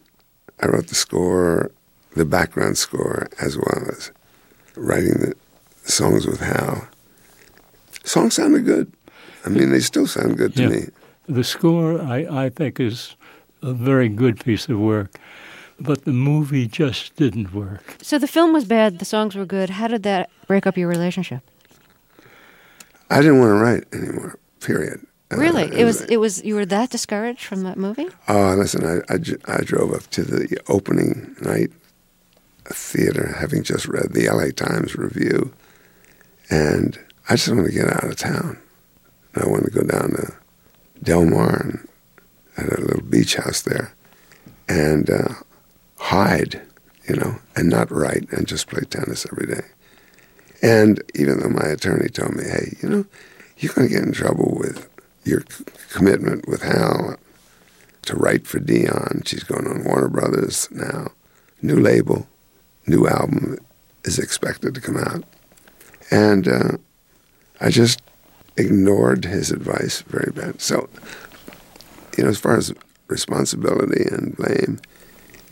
I 0.61 0.67
wrote 0.67 0.87
the 0.87 0.95
score, 0.95 1.71
the 2.15 2.25
background 2.25 2.77
score, 2.77 3.27
as 3.41 3.57
well 3.57 3.83
as 3.89 4.11
writing 4.75 5.15
the 5.19 5.35
songs 5.83 6.25
with 6.27 6.39
Hal. 6.39 6.87
Songs 8.03 8.35
sounded 8.35 8.65
good. 8.65 8.91
I 9.45 9.49
mean, 9.49 9.71
they 9.71 9.79
still 9.79 10.07
sound 10.07 10.37
good 10.37 10.55
to 10.55 10.61
Yeah. 10.63 10.69
me. 10.69 10.81
The 11.27 11.43
score, 11.43 12.01
I, 12.01 12.45
I 12.45 12.49
think, 12.49 12.79
is 12.79 13.15
a 13.61 13.73
very 13.73 14.09
good 14.09 14.43
piece 14.43 14.67
of 14.69 14.79
work, 14.79 15.11
but 15.79 16.03
the 16.05 16.11
movie 16.13 16.67
just 16.67 17.15
didn't 17.15 17.53
work. 17.53 17.97
So 18.01 18.17
the 18.17 18.27
film 18.27 18.53
was 18.53 18.65
bad, 18.65 18.99
the 18.99 19.05
songs 19.05 19.35
were 19.35 19.45
good. 19.45 19.69
How 19.71 19.87
did 19.87 20.03
that 20.03 20.29
break 20.47 20.65
up 20.67 20.77
your 20.77 20.87
relationship? 20.89 21.41
I 23.09 23.17
didn't 23.21 23.39
want 23.39 23.49
to 23.49 23.55
write 23.55 23.83
anymore. 23.93 24.37
Period. 24.61 25.05
Uh, 25.31 25.37
Really, 25.37 25.63
it 25.79 25.85
was 25.85 26.01
it 26.01 26.17
was 26.17 26.43
you 26.43 26.55
were 26.55 26.65
that 26.65 26.89
discouraged 26.89 27.43
from 27.45 27.63
that 27.63 27.77
movie? 27.77 28.07
Oh, 28.27 28.53
listen, 28.57 28.85
I, 28.85 29.13
I, 29.13 29.17
I 29.57 29.61
drove 29.63 29.93
up 29.93 30.07
to 30.11 30.23
the 30.23 30.57
opening 30.67 31.35
night 31.41 31.71
theater, 32.65 33.35
having 33.39 33.63
just 33.63 33.87
read 33.87 34.13
the 34.13 34.27
LA 34.29 34.49
Times 34.51 34.95
review, 34.95 35.53
and 36.51 36.99
I 37.29 37.35
just 37.35 37.47
wanted 37.47 37.67
to 37.67 37.71
get 37.71 37.87
out 37.87 38.03
of 38.03 38.15
town. 38.17 38.61
I 39.35 39.47
wanted 39.47 39.71
to 39.71 39.79
go 39.79 39.83
down 39.83 40.11
to 40.11 40.33
Del 41.01 41.25
Mar 41.25 41.79
and 42.57 42.69
a 42.71 42.81
little 42.81 43.01
beach 43.01 43.35
house 43.35 43.61
there 43.61 43.95
and 44.67 45.09
uh, 45.09 45.33
hide, 45.97 46.61
you 47.07 47.15
know, 47.15 47.39
and 47.55 47.69
not 47.69 47.89
write 47.89 48.29
and 48.31 48.47
just 48.47 48.67
play 48.67 48.81
tennis 48.81 49.25
every 49.31 49.47
day. 49.47 49.65
And 50.61 51.01
even 51.15 51.39
though 51.39 51.49
my 51.49 51.67
attorney 51.67 52.09
told 52.09 52.35
me, 52.35 52.43
hey, 52.43 52.77
you 52.83 52.89
know, 52.89 53.05
you're 53.57 53.73
going 53.73 53.87
to 53.87 53.93
get 53.93 54.03
in 54.03 54.11
trouble 54.11 54.57
with 54.59 54.89
your 55.23 55.43
c- 55.49 55.63
commitment 55.91 56.47
with 56.47 56.61
Hal 56.61 57.15
to 58.03 58.15
write 58.15 58.45
for 58.45 58.59
Dionne. 58.59 59.25
She's 59.25 59.43
going 59.43 59.67
on 59.67 59.85
Warner 59.85 60.09
Brothers 60.09 60.67
now. 60.71 61.11
New 61.61 61.79
label, 61.79 62.27
new 62.85 63.07
album 63.07 63.57
is 64.03 64.19
expected 64.19 64.75
to 64.75 64.81
come 64.81 64.97
out. 64.97 65.23
And 66.11 66.47
uh, 66.47 66.77
I 67.59 67.69
just 67.69 68.01
ignored 68.57 69.25
his 69.25 69.49
advice 69.49 70.01
very 70.01 70.31
bad. 70.31 70.61
So, 70.61 70.89
you 72.17 72.23
know, 72.23 72.29
as 72.29 72.39
far 72.39 72.57
as 72.57 72.73
responsibility 73.07 74.03
and 74.11 74.35
blame, 74.35 74.79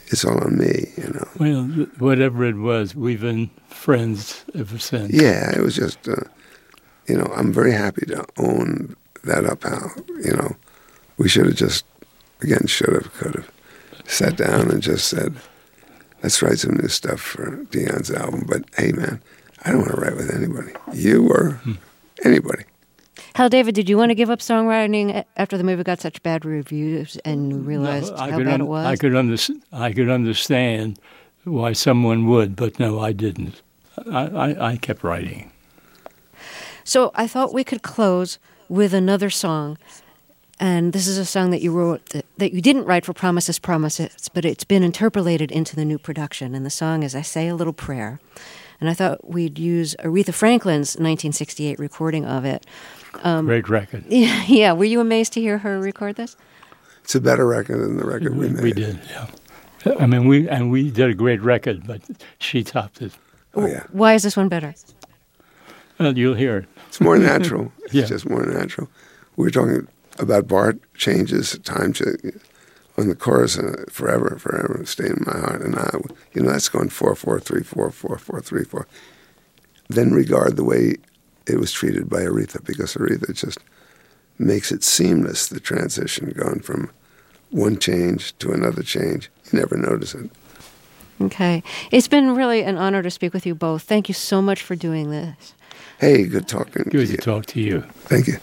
it's 0.07 0.25
all 0.25 0.43
on 0.43 0.57
me, 0.57 0.91
you 0.97 1.09
know. 1.13 1.27
Well, 1.39 1.63
whatever 1.99 2.43
it 2.43 2.57
was, 2.57 2.95
we've 2.95 3.21
been 3.21 3.49
friends 3.69 4.43
ever 4.55 4.77
since. 4.77 5.13
Yeah, 5.13 5.55
it 5.55 5.61
was 5.61 5.75
just, 5.75 6.07
uh, 6.07 6.23
you 7.07 7.15
know, 7.15 7.31
I'm 7.35 7.53
very 7.53 7.71
happy 7.71 8.05
to 8.07 8.25
own 8.37 8.95
that 9.23 9.45
up, 9.45 9.63
Hal. 9.63 9.93
You 10.23 10.33
know, 10.33 10.55
we 11.17 11.29
should 11.29 11.45
have 11.45 11.55
just, 11.55 11.85
again, 12.41 12.65
should 12.67 12.93
have, 12.93 13.13
could 13.13 13.35
have 13.35 13.51
sat 14.05 14.35
down 14.35 14.71
and 14.71 14.81
just 14.81 15.07
said, 15.07 15.35
let's 16.23 16.41
write 16.41 16.59
some 16.59 16.75
new 16.75 16.87
stuff 16.87 17.21
for 17.21 17.63
Dionne's 17.65 18.11
album. 18.11 18.45
But 18.47 18.63
hey, 18.75 18.91
man, 18.91 19.21
I 19.65 19.71
don't 19.71 19.81
want 19.81 19.91
to 19.91 20.01
write 20.01 20.15
with 20.15 20.33
anybody. 20.33 20.71
You 20.93 21.27
or 21.29 21.59
anybody. 22.23 22.63
Hal 23.35 23.49
David, 23.49 23.75
did 23.75 23.89
you 23.89 23.97
want 23.97 24.09
to 24.09 24.15
give 24.15 24.29
up 24.29 24.39
songwriting 24.39 25.23
after 25.37 25.57
the 25.57 25.63
movie 25.63 25.83
got 25.83 25.99
such 25.99 26.21
bad 26.23 26.45
reviews 26.45 27.17
and 27.25 27.51
you 27.51 27.57
realized 27.59 28.13
I 28.13 28.31
how 28.31 28.37
could 28.37 28.45
bad 28.45 28.53
un- 28.55 28.61
it 28.61 28.65
was? 28.65 28.85
I 28.85 28.95
could, 28.95 29.15
under- 29.15 29.37
I 29.71 29.93
could 29.93 30.09
understand 30.09 30.99
why 31.43 31.73
someone 31.73 32.27
would, 32.27 32.55
but 32.55 32.79
no, 32.79 32.99
I 32.99 33.11
didn't. 33.11 33.61
I, 34.11 34.27
I, 34.27 34.71
I 34.71 34.77
kept 34.77 35.03
writing. 35.03 35.51
So 36.83 37.11
I 37.15 37.27
thought 37.27 37.53
we 37.53 37.63
could 37.63 37.81
close 37.81 38.39
with 38.67 38.93
another 38.93 39.29
song. 39.29 39.77
And 40.59 40.91
this 40.91 41.07
is 41.07 41.17
a 41.17 41.25
song 41.25 41.51
that 41.51 41.61
you 41.61 41.71
wrote 41.71 42.07
that, 42.07 42.25
that 42.37 42.53
you 42.53 42.61
didn't 42.61 42.85
write 42.85 43.05
for 43.05 43.13
Promises, 43.13 43.59
Promises, 43.59 44.29
but 44.33 44.43
it's 44.43 44.65
been 44.65 44.83
interpolated 44.83 45.51
into 45.51 45.75
the 45.75 45.85
new 45.85 45.97
production. 45.97 46.53
And 46.53 46.65
the 46.65 46.69
song 46.69 47.03
is 47.03 47.15
I 47.15 47.21
Say 47.21 47.47
a 47.47 47.55
Little 47.55 47.73
Prayer. 47.73 48.19
And 48.79 48.89
I 48.89 48.93
thought 48.93 49.29
we'd 49.29 49.59
use 49.59 49.95
Aretha 49.99 50.33
Franklin's 50.33 50.95
1968 50.95 51.79
recording 51.79 52.25
of 52.25 52.45
it. 52.45 52.65
Um, 53.23 53.45
Great 53.45 53.67
record. 53.69 54.05
Yeah, 54.07 54.43
yeah. 54.47 54.71
Were 54.73 54.85
you 54.85 55.01
amazed 55.01 55.33
to 55.33 55.41
hear 55.41 55.57
her 55.59 55.79
record 55.79 56.15
this? 56.15 56.37
It's 57.03 57.15
a 57.15 57.21
better 57.21 57.45
record 57.47 57.79
than 57.81 57.97
the 57.97 58.05
record 58.05 58.35
we, 58.37 58.47
We, 58.47 58.53
made. 58.53 58.63
we 58.63 58.71
did, 58.73 58.99
yeah. 59.09 59.27
I 59.99 60.05
mean, 60.05 60.27
we 60.27 60.47
and 60.47 60.69
we 60.71 60.91
did 60.91 61.09
a 61.09 61.13
great 61.13 61.41
record, 61.41 61.87
but 61.87 62.01
she 62.39 62.63
topped 62.63 63.01
it. 63.01 63.13
Oh, 63.55 63.65
yeah. 63.65 63.83
Why 63.91 64.13
is 64.13 64.23
this 64.23 64.37
one 64.37 64.47
better? 64.49 64.75
Well, 65.99 66.17
you'll 66.17 66.35
hear 66.35 66.57
it. 66.57 66.65
It's 66.87 67.01
more 67.01 67.17
natural. 67.17 67.71
It's 67.85 67.93
Yeah. 67.93 68.05
just 68.05 68.29
more 68.29 68.45
natural. 68.45 68.87
We 69.35 69.45
were 69.45 69.51
talking 69.51 69.87
about 70.19 70.47
Bart 70.47 70.77
changes, 70.95 71.57
time 71.63 71.93
change 71.93 72.21
on 72.99 73.07
the 73.07 73.15
chorus, 73.15 73.57
uh, 73.57 73.85
forever, 73.89 74.38
forever, 74.38 74.85
stay 74.85 75.07
in 75.07 75.23
my 75.25 75.38
heart. 75.39 75.62
And 75.62 75.75
I, 75.75 75.89
you 76.33 76.41
know, 76.43 76.51
that's 76.51 76.69
going 76.69 76.89
four, 76.89 77.15
four, 77.15 77.39
three, 77.39 77.63
four, 77.63 77.91
four, 77.91 78.17
four, 78.17 78.41
three, 78.41 78.65
four. 78.65 78.88
Then 79.88 80.12
regard 80.12 80.55
the 80.55 80.63
way 80.63 80.95
it 81.47 81.59
was 81.59 81.71
treated 81.71 82.09
by 82.09 82.21
Aretha, 82.21 82.63
because 82.63 82.93
Aretha 82.95 83.33
just 83.33 83.59
makes 84.38 84.71
it 84.71 84.83
seamless, 84.83 85.47
the 85.47 85.59
transition 85.59 86.31
going 86.35 86.59
from 86.59 86.91
one 87.49 87.77
change 87.79 88.38
to 88.39 88.51
another 88.51 88.83
change. 88.83 89.29
You 89.51 89.59
never 89.59 89.75
notice 89.77 90.13
it. 90.13 90.29
Okay. 91.21 91.63
It's 91.91 92.07
been 92.07 92.35
really 92.35 92.62
an 92.63 92.77
honor 92.77 93.01
to 93.01 93.09
speak 93.09 93.33
with 93.33 93.45
you 93.45 93.55
both. 93.55 93.83
Thank 93.83 94.07
you 94.07 94.13
so 94.13 94.41
much 94.41 94.62
for 94.62 94.75
doing 94.75 95.09
this. 95.09 95.53
Hey, 95.99 96.25
good 96.27 96.47
talking 96.47 96.83
Good 96.83 96.91
to 96.91 97.05
to 97.07 97.12
you. 97.13 97.17
talk 97.17 97.45
to 97.47 97.59
you. 97.59 97.81
Thank 98.07 98.27
you. 98.27 98.38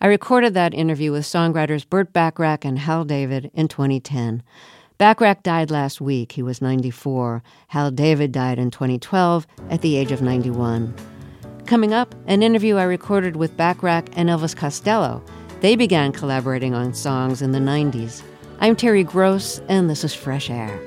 I 0.00 0.06
recorded 0.08 0.54
that 0.54 0.74
interview 0.74 1.12
with 1.12 1.24
songwriters 1.24 1.88
Burt 1.88 2.12
Bacharach 2.12 2.64
and 2.64 2.78
Hal 2.78 3.04
David 3.04 3.50
in 3.54 3.68
2010. 3.68 4.42
Bacharach 4.98 5.42
died 5.42 5.70
last 5.70 6.00
week. 6.00 6.32
He 6.32 6.42
was 6.42 6.60
94. 6.60 7.42
Hal 7.68 7.90
David 7.90 8.32
died 8.32 8.58
in 8.58 8.70
2012 8.70 9.46
at 9.70 9.80
the 9.80 9.96
age 9.96 10.12
of 10.12 10.22
91. 10.22 10.94
Coming 11.66 11.92
up, 11.92 12.14
an 12.26 12.42
interview 12.42 12.76
I 12.76 12.84
recorded 12.84 13.36
with 13.36 13.56
Bacharach 13.56 14.08
and 14.16 14.28
Elvis 14.28 14.54
Costello. 14.54 15.22
They 15.60 15.76
began 15.76 16.12
collaborating 16.12 16.74
on 16.74 16.94
songs 16.94 17.42
in 17.42 17.52
the 17.52 17.58
90s. 17.58 18.22
I'm 18.60 18.76
Terry 18.76 19.02
Gross, 19.02 19.60
and 19.68 19.90
this 19.90 20.04
is 20.04 20.14
Fresh 20.14 20.50
Air. 20.50 20.78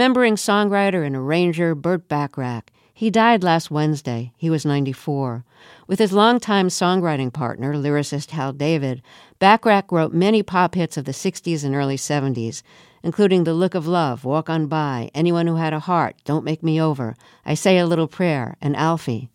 Remembering 0.00 0.34
songwriter 0.34 1.04
and 1.04 1.14
arranger 1.14 1.74
Burt 1.74 2.08
Bacharach. 2.08 2.70
He 2.94 3.10
died 3.10 3.44
last 3.44 3.70
Wednesday. 3.70 4.32
He 4.34 4.48
was 4.48 4.64
94. 4.64 5.44
With 5.86 5.98
his 5.98 6.14
longtime 6.14 6.68
songwriting 6.68 7.30
partner, 7.30 7.74
lyricist 7.74 8.30
Hal 8.30 8.54
David, 8.54 9.02
Bacharach 9.38 9.92
wrote 9.92 10.14
many 10.14 10.42
pop 10.42 10.74
hits 10.74 10.96
of 10.96 11.04
the 11.04 11.12
60s 11.12 11.64
and 11.64 11.74
early 11.74 11.98
70s, 11.98 12.62
including 13.02 13.44
The 13.44 13.52
Look 13.52 13.74
of 13.74 13.86
Love, 13.86 14.24
Walk 14.24 14.48
On 14.48 14.68
By, 14.68 15.10
Anyone 15.14 15.46
Who 15.46 15.56
Had 15.56 15.74
a 15.74 15.80
Heart, 15.80 16.16
Don't 16.24 16.46
Make 16.46 16.62
Me 16.62 16.80
Over, 16.80 17.14
I 17.44 17.52
Say 17.52 17.76
a 17.76 17.84
Little 17.84 18.08
Prayer, 18.08 18.56
and 18.62 18.74
Alfie. 18.76 19.28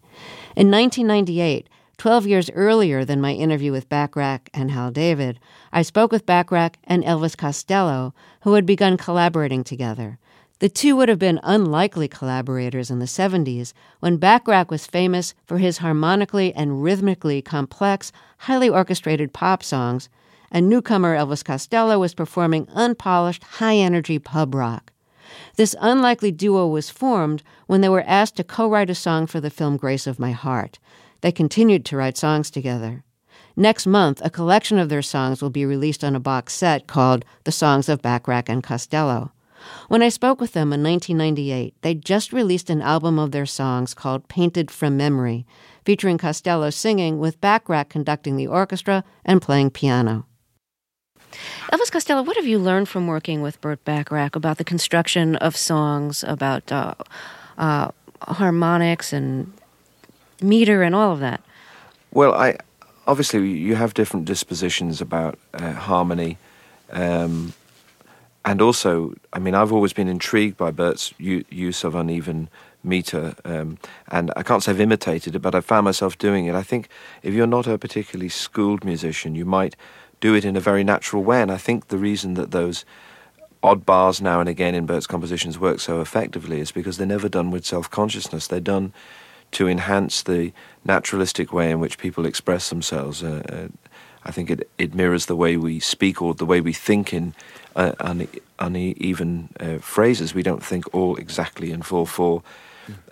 In 0.56 0.72
1998, 0.72 1.70
12 2.00 2.26
years 2.26 2.50
earlier 2.56 3.06
than 3.06 3.22
my 3.22 3.34
interview 3.34 3.72
with 3.72 3.88
Bacharach 3.88 4.50
and 4.52 4.72
Hal 4.72 4.90
David, 4.90 5.40
I 5.72 5.84
spoke 5.84 6.12
with 6.12 6.26
Bacharach 6.26 6.78
and 6.86 7.04
Elvis 7.04 7.38
Costello, 7.38 8.16
who 8.42 8.56
had 8.56 8.66
begun 8.66 8.98
collaborating 8.98 9.64
together. 9.64 10.18
The 10.60 10.70
two 10.70 10.96
would 10.96 11.10
have 11.10 11.20
been 11.20 11.42
unlikely 11.44 12.08
collaborators 12.08 12.90
in 12.90 13.00
the 13.00 13.06
70s 13.06 13.74
when 14.00 14.16
Bacharach 14.16 14.72
was 14.72 14.88
famous 14.88 15.34
for 15.46 15.58
his 15.58 15.80
harmonically 15.80 16.54
and 16.54 16.82
rhythmically 16.82 17.42
complex, 17.42 18.14
highly 18.38 18.70
orchestrated 18.70 19.34
pop 19.34 19.64
songs, 19.64 20.08
and 20.50 20.70
newcomer 20.70 21.18
Elvis 21.18 21.44
Costello 21.44 22.00
was 22.00 22.14
performing 22.14 22.70
unpolished, 22.74 23.44
high 23.44 23.76
energy 23.76 24.18
pub 24.18 24.56
rock. 24.56 24.94
This 25.58 25.76
unlikely 25.82 26.32
duo 26.32 26.68
was 26.68 26.90
formed 26.90 27.44
when 27.68 27.82
they 27.82 27.90
were 27.90 28.04
asked 28.08 28.38
to 28.38 28.44
co 28.46 28.70
write 28.70 28.90
a 28.90 28.96
song 28.96 29.28
for 29.28 29.42
the 29.42 29.50
film 29.50 29.76
Grace 29.76 30.08
of 30.08 30.20
My 30.20 30.32
Heart. 30.32 30.80
They 31.20 31.34
continued 31.34 31.84
to 31.86 31.98
write 31.98 32.16
songs 32.16 32.50
together. 32.50 33.04
Next 33.58 33.86
month, 33.86 34.22
a 34.24 34.30
collection 34.30 34.78
of 34.78 34.88
their 34.88 35.02
songs 35.02 35.42
will 35.42 35.50
be 35.50 35.66
released 35.66 36.04
on 36.04 36.16
a 36.16 36.20
box 36.20 36.54
set 36.54 36.88
called 36.88 37.26
The 37.44 37.52
Songs 37.52 37.90
of 37.90 38.02
Bacharach 38.02 38.48
and 38.48 38.64
Costello. 38.64 39.32
When 39.88 40.02
I 40.02 40.10
spoke 40.10 40.42
with 40.42 40.54
them 40.54 40.74
in 40.74 40.84
1998, 40.84 41.76
they'd 41.82 42.04
just 42.04 42.34
released 42.34 42.70
an 42.70 42.82
album 42.82 43.20
of 43.20 43.32
their 43.32 43.46
songs 43.46 43.94
called 43.94 44.28
Painted 44.28 44.72
from 44.72 44.98
Memory, 44.98 45.46
featuring 45.84 46.18
Costello 46.18 46.70
singing 46.70 47.20
with 47.20 47.42
Bacharach 47.42 47.90
conducting 47.90 48.36
the 48.36 48.48
orchestra 48.48 49.04
and 49.24 49.42
playing 49.42 49.72
piano. 49.72 50.26
Elvis 51.72 51.92
Costello, 51.92 52.24
what 52.24 52.38
have 52.38 52.48
you 52.48 52.60
learned 52.60 52.88
from 52.88 53.08
working 53.08 53.42
with 53.42 53.60
Burt 53.62 53.84
Bacharach 53.84 54.36
about 54.36 54.58
the 54.58 54.64
construction 54.64 55.36
of 55.38 55.58
songs, 55.58 56.24
about 56.24 56.72
uh, 56.72 56.96
uh, 57.58 57.92
harmonics 58.22 59.12
and 59.12 59.52
meter 60.42 60.84
and 60.84 60.96
all 60.96 61.12
of 61.12 61.20
that? 61.20 61.42
Well, 62.12 62.34
I 62.34 62.58
obviously 63.08 63.50
you 63.50 63.76
have 63.76 63.94
different 63.94 64.26
dispositions 64.26 65.02
about 65.02 65.38
uh, 65.54 65.74
harmony, 65.74 66.38
um, 66.92 67.54
and 68.46 68.62
also, 68.62 69.16
I 69.34 69.40
mean, 69.40 69.56
I've 69.56 69.74
always 69.74 69.92
been 69.92 70.08
intrigued 70.08 70.56
by 70.56 70.70
Burt's 70.70 71.14
u- 71.18 71.44
use 71.50 71.84
of 71.84 71.96
uneven 71.96 72.48
meter, 72.84 73.34
um, 73.44 73.80
and 74.10 74.32
I 74.36 74.44
can't 74.44 74.62
say 74.62 74.72
I've 74.72 74.80
imitated 74.80 75.36
it, 75.36 75.40
but 75.40 75.56
I 75.56 75.62
found 75.62 75.86
myself 75.86 76.16
doing 76.20 76.46
it. 76.46 76.54
I 76.54 76.62
think 76.62 76.88
if 77.24 77.34
you're 77.34 77.48
not 77.48 77.66
a 77.66 77.80
particularly 77.80 78.30
schooled 78.30 78.86
musician, 78.86 79.34
you 79.34 79.46
might 79.46 79.76
do 80.22 80.36
it 80.36 80.46
in 80.46 80.56
a 80.56 80.60
very 80.60 80.84
natural 80.84 81.24
way, 81.24 81.42
and 81.42 81.52
I 81.52 81.58
think 81.58 81.88
the 81.88 81.98
reason 81.98 82.36
that 82.36 82.52
those 82.52 82.86
odd 83.64 83.84
bars 83.84 84.22
now 84.22 84.40
and 84.40 84.48
again 84.48 84.76
in 84.76 84.86
Burt's 84.86 85.08
compositions 85.08 85.58
work 85.58 85.80
so 85.80 86.00
effectively 86.00 86.60
is 86.60 86.72
because 86.72 86.98
they're 86.98 87.08
never 87.08 87.28
done 87.28 87.50
with 87.50 87.66
self-consciousness. 87.66 88.48
They're 88.48 88.60
done 88.60 88.94
to 89.54 89.68
enhance 89.68 90.22
the 90.22 90.54
naturalistic 90.84 91.52
way 91.52 91.72
in 91.72 91.80
which 91.80 91.98
people 91.98 92.28
express 92.28 92.70
themselves. 92.70 93.24
Uh, 93.24 93.42
uh, 93.50 93.68
I 94.24 94.32
think 94.32 94.52
it, 94.52 94.70
it 94.78 94.94
mirrors 94.94 95.26
the 95.26 95.36
way 95.36 95.58
we 95.58 95.80
speak 95.80 96.22
or 96.22 96.36
the 96.36 96.46
way 96.46 96.62
we 96.62 96.74
think 96.74 97.12
in 97.12 97.34
uh, 97.76 97.92
une, 98.04 98.28
uneven 98.60 99.50
uh, 99.60 99.78
phrases. 99.80 100.34
We 100.34 100.44
don't 100.44 100.64
think 100.64 100.84
all 100.94 101.16
exactly 101.18 101.72
in 101.72 101.82
4 101.82 102.08
4. 102.08 102.42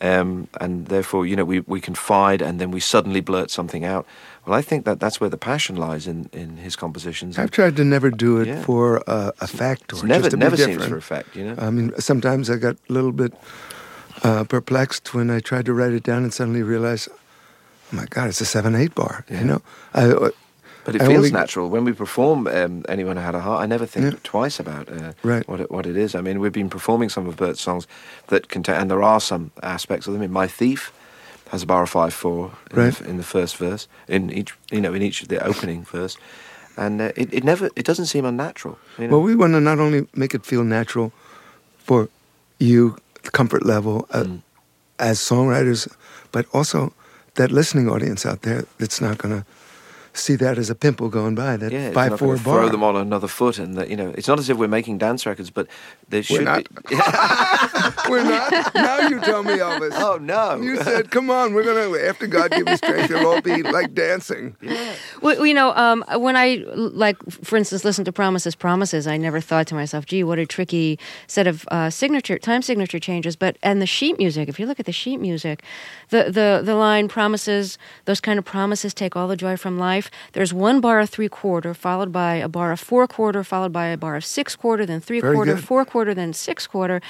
Um, 0.02 0.48
and 0.62 0.86
therefore, 0.88 1.26
you 1.26 1.36
know, 1.36 1.44
we, 1.46 1.62
we 1.62 1.82
confide 1.82 2.44
and 2.44 2.60
then 2.60 2.70
we 2.70 2.80
suddenly 2.80 3.22
blurt 3.22 3.50
something 3.50 3.84
out. 3.84 4.06
Well, 4.46 4.60
I 4.60 4.62
think 4.62 4.86
that 4.86 5.00
that's 5.00 5.20
where 5.20 5.32
the 5.32 5.38
passion 5.38 5.76
lies 5.78 6.06
in, 6.06 6.30
in 6.32 6.58
his 6.58 6.76
compositions. 6.76 7.40
I've 7.40 7.50
tried 7.50 7.76
to 7.78 7.84
never 7.84 8.12
do 8.12 8.40
it 8.42 8.48
Yeah. 8.48 8.62
for 8.64 9.02
uh, 9.08 9.32
effect 9.42 9.92
or 9.92 9.96
It's 9.96 10.04
never 10.04 10.24
just 10.26 10.32
to 10.32 10.38
never 10.38 10.56
be 10.58 10.64
seems 10.64 10.78
different. 10.78 10.92
for 10.92 10.98
effect, 10.98 11.36
you 11.36 11.44
know. 11.46 11.56
I 11.58 11.72
mean, 11.72 11.92
sometimes 11.98 12.50
I 12.52 12.58
got 12.58 12.76
a 12.88 12.94
little 12.94 13.12
bit 13.12 13.34
uh, 14.24 14.44
perplexed 14.44 15.14
when 15.16 15.32
I 15.32 15.40
tried 15.40 15.66
to 15.66 15.74
write 15.74 15.94
it 15.94 16.04
down 16.04 16.22
and 16.24 16.32
suddenly 16.32 16.62
realized, 16.62 17.10
oh 17.12 17.96
my 17.96 18.06
God, 18.12 18.30
it's 18.30 18.42
a 18.42 18.46
seven 18.46 18.76
eight 18.76 18.94
bar. 18.94 19.26
Yeah. 19.28 19.40
You 19.40 19.46
know, 19.46 19.62
I, 19.96 20.06
uh, 20.12 20.30
But 20.86 20.96
it 20.96 21.02
I 21.02 21.06
feels 21.08 21.32
natural 21.32 21.70
when 21.70 21.86
we 21.86 21.94
perform. 21.94 22.48
Um, 22.48 22.84
Anyone 22.90 23.16
who 23.18 23.24
had 23.24 23.36
a 23.36 23.40
heart, 23.40 23.64
I 23.64 23.68
never 23.68 23.86
think 23.86 24.06
Yeah. 24.14 24.20
twice 24.24 24.60
about 24.60 24.90
uh, 24.90 25.14
Right. 25.24 25.48
what 25.48 25.60
it, 25.62 25.72
what 25.72 25.86
it 25.86 25.96
is. 25.96 26.14
I 26.16 26.22
mean, 26.22 26.40
we've 26.40 26.52
been 26.52 26.70
performing 26.70 27.10
some 27.10 27.26
of 27.30 27.36
Burt's 27.38 27.62
songs 27.62 27.88
that 28.28 28.50
contain, 28.50 28.76
and 28.76 28.92
there 28.92 29.02
are 29.04 29.22
some 29.22 29.52
aspects 29.62 30.08
of 30.08 30.14
them. 30.14 30.22
In 30.24 30.32
My 30.32 30.48
Thief 30.48 30.92
has 31.52 31.64
a 31.64 31.66
bar 31.66 31.84
of 31.84 31.90
five 31.90 32.14
four 32.14 32.52
in, 32.72 32.78
Right. 32.78 32.94
the, 32.96 33.10
in 33.10 33.18
the 33.18 33.24
first 33.24 33.58
verse, 33.58 33.88
in 34.08 34.30
each 34.32 34.54
you 34.72 34.82
know 34.82 34.94
in 34.94 35.02
each 35.02 35.22
of 35.22 35.28
the 35.30 35.40
opening 35.48 35.86
verse, 35.86 36.18
and 36.76 37.02
uh, 37.02 37.12
it, 37.16 37.34
it 37.34 37.44
never 37.44 37.70
it 37.76 37.86
doesn't 37.86 38.08
seem 38.08 38.26
unnatural. 38.26 38.78
You 38.98 39.08
know? 39.08 39.12
Well, 39.18 39.22
we 39.24 39.36
want 39.36 39.54
to 39.54 39.62
not 39.62 39.80
only 39.80 40.08
make 40.16 40.34
it 40.36 40.46
feel 40.46 40.64
natural 40.64 41.12
for 41.78 42.10
you, 42.60 42.96
the 43.24 43.32
comfort 43.32 43.64
level 43.66 44.06
uh, 44.12 44.24
Mm. 44.24 44.42
as 45.00 45.20
songwriters, 45.20 45.88
but 46.32 46.46
also 46.54 46.92
that 47.36 47.52
listening 47.52 47.90
audience 47.90 48.26
out 48.30 48.42
there 48.42 48.64
that's 48.80 49.00
not 49.02 49.18
going 49.18 49.40
to 49.42 49.46
see 50.14 50.36
that 50.36 50.58
as 50.58 50.70
a 50.70 50.76
pimple 50.76 51.10
going 51.10 51.36
by. 51.36 51.58
That 51.58 51.72
yeah, 51.72 51.88
it's 51.88 51.96
five 51.96 52.18
four 52.20 52.36
bar. 52.38 52.62
throw 52.62 52.70
them 52.70 52.84
on 52.84 52.96
another 52.96 53.28
foot, 53.28 53.60
and 53.60 53.76
that, 53.76 53.90
you 53.90 53.96
know, 53.98 54.14
it's 54.18 54.28
not 54.28 54.40
as 54.40 54.50
if 54.50 54.58
we're 54.58 54.68
making 54.68 54.98
dance 55.00 55.26
records, 55.26 55.50
but 55.50 55.68
there 56.10 56.24
should 56.24 56.46
not. 56.46 56.64
be. 56.88 56.96
We're 58.10 58.24
not. 58.24 58.76
now 58.76 59.08
you 59.08 59.20
tell 59.22 59.44
me, 59.44 59.54
Elvis. 59.54 59.92
oh 59.94 60.18
no! 60.22 60.58
You 60.62 60.78
said, 60.84 61.10
"Come 61.12 61.30
on, 61.30 61.54
we're 61.54 61.64
gonna 61.64 61.98
after 62.06 62.28
God 62.28 62.52
give 62.52 62.66
me 62.66 62.76
strength, 62.76 63.12
it'll 63.12 63.26
all 63.26 63.42
be 63.42 63.64
like 63.64 63.94
dancing." 63.94 64.56
Well, 65.22 65.46
you 65.46 65.54
know, 65.54 65.74
um, 65.76 66.04
when 66.18 66.36
I 66.36 66.64
like, 66.76 67.18
for 67.30 67.56
instance, 67.56 67.86
listen 67.86 68.04
to 68.06 68.12
"Promises, 68.12 68.56
Promises," 68.56 69.08
I 69.08 69.16
never 69.16 69.40
thought 69.40 69.68
to 69.68 69.76
myself, 69.76 70.06
"Gee, 70.06 70.24
what 70.24 70.38
a 70.38 70.46
tricky 70.46 71.00
set 71.28 71.48
of 71.48 71.66
uh, 71.72 71.90
signature 71.90 72.38
time 72.38 72.62
signature 72.62 73.00
changes." 73.00 73.38
But 73.38 73.58
and 73.64 73.82
the 73.82 73.86
sheet 73.86 74.18
music, 74.18 74.50
if 74.50 74.60
you 74.60 74.66
look 74.66 74.82
at 74.82 74.86
the 74.86 74.92
sheet 74.92 75.18
music, 75.18 75.64
the 76.10 76.26
the 76.26 76.62
the 76.64 76.76
line 76.76 77.08
"Promises," 77.08 77.78
those 78.04 78.20
kind 78.20 78.38
of 78.38 78.44
promises 78.44 78.94
take 78.94 79.16
all 79.16 79.28
the 79.30 79.38
joy 79.38 79.56
from 79.56 79.80
life. 79.80 80.03
There's 80.34 80.54
one 80.54 80.82
bar 80.82 81.00
of 81.00 81.10
three 81.10 81.30
quarter, 81.30 81.74
followed 81.74 82.12
by 82.12 82.36
a 82.36 82.48
bar 82.48 82.72
of 82.72 82.80
four 82.80 83.08
quarter, 83.08 83.44
followed 83.44 83.74
by 83.74 83.88
a 83.88 83.98
bar 83.98 84.16
of 84.16 84.26
six 84.26 84.56
quarter, 84.56 84.86
then 84.86 85.00
three 85.02 85.22
Very 85.22 85.36
quarter, 85.36 85.56
good. 85.56 85.64
four 85.64 85.86
quarter, 85.86 86.14
then 86.14 86.34
six 86.34 86.68
quarter, 86.68 87.02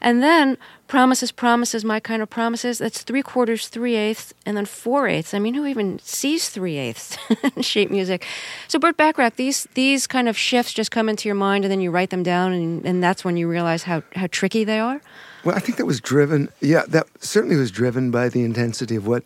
and 0.00 0.22
then 0.22 0.56
promises, 0.88 1.32
promises, 1.32 1.84
my 1.84 2.00
kind 2.00 2.22
of 2.22 2.30
promises. 2.30 2.78
That's 2.78 3.02
three 3.02 3.22
quarters, 3.22 3.68
three 3.68 3.96
eighths, 3.96 4.34
and 4.44 4.56
then 4.56 4.66
four 4.66 5.08
eighths. 5.08 5.34
I 5.34 5.38
mean, 5.38 5.54
who 5.54 5.66
even 5.66 5.98
sees 6.00 6.48
three 6.48 6.76
eighths 6.76 7.16
in 7.56 7.62
sheet 7.62 7.90
music? 7.90 8.24
So, 8.68 8.78
Burt 8.78 8.96
Bacharach, 8.96 9.36
these 9.36 9.68
these 9.74 10.06
kind 10.06 10.28
of 10.28 10.36
shifts 10.36 10.72
just 10.72 10.90
come 10.90 11.08
into 11.08 11.28
your 11.28 11.34
mind, 11.36 11.64
and 11.64 11.72
then 11.72 11.80
you 11.80 11.90
write 11.90 12.10
them 12.10 12.22
down, 12.22 12.52
and, 12.52 12.84
and 12.84 13.02
that's 13.02 13.24
when 13.24 13.36
you 13.36 13.48
realize 13.48 13.84
how 13.84 14.02
how 14.14 14.26
tricky 14.30 14.64
they 14.64 14.78
are. 14.80 15.00
Well, 15.44 15.54
I 15.54 15.60
think 15.60 15.78
that 15.78 15.86
was 15.86 16.00
driven. 16.00 16.48
Yeah, 16.60 16.82
that 16.88 17.06
certainly 17.20 17.56
was 17.56 17.70
driven 17.70 18.10
by 18.10 18.28
the 18.28 18.42
intensity 18.42 18.96
of 18.96 19.06
what 19.06 19.22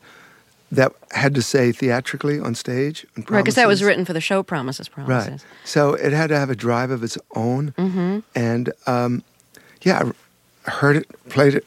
that 0.73 0.93
had 1.11 1.35
to 1.35 1.43
say 1.43 1.73
theatrically 1.73 2.39
on 2.39 2.55
stage. 2.55 3.05
and 3.17 3.29
Right, 3.31 3.43
because 3.43 3.57
that 3.57 3.67
was 3.67 3.83
written 3.83 4.05
for 4.05 4.13
the 4.13 4.21
show 4.21 4.43
Promises, 4.43 4.89
Promises. 4.89 5.31
Right. 5.31 5.45
So 5.65 5.95
it 5.95 6.13
had 6.13 6.29
to 6.29 6.39
have 6.39 6.51
a 6.51 6.55
drive 6.55 6.91
of 6.91 7.03
its 7.03 7.19
own. 7.35 7.73
Mm-hmm. 7.73 8.21
And 8.35 8.73
um, 8.87 9.25
yeah, 9.83 10.11
I 10.67 10.71
heard 10.71 10.97
it, 10.97 11.29
played 11.29 11.55
it, 11.55 11.67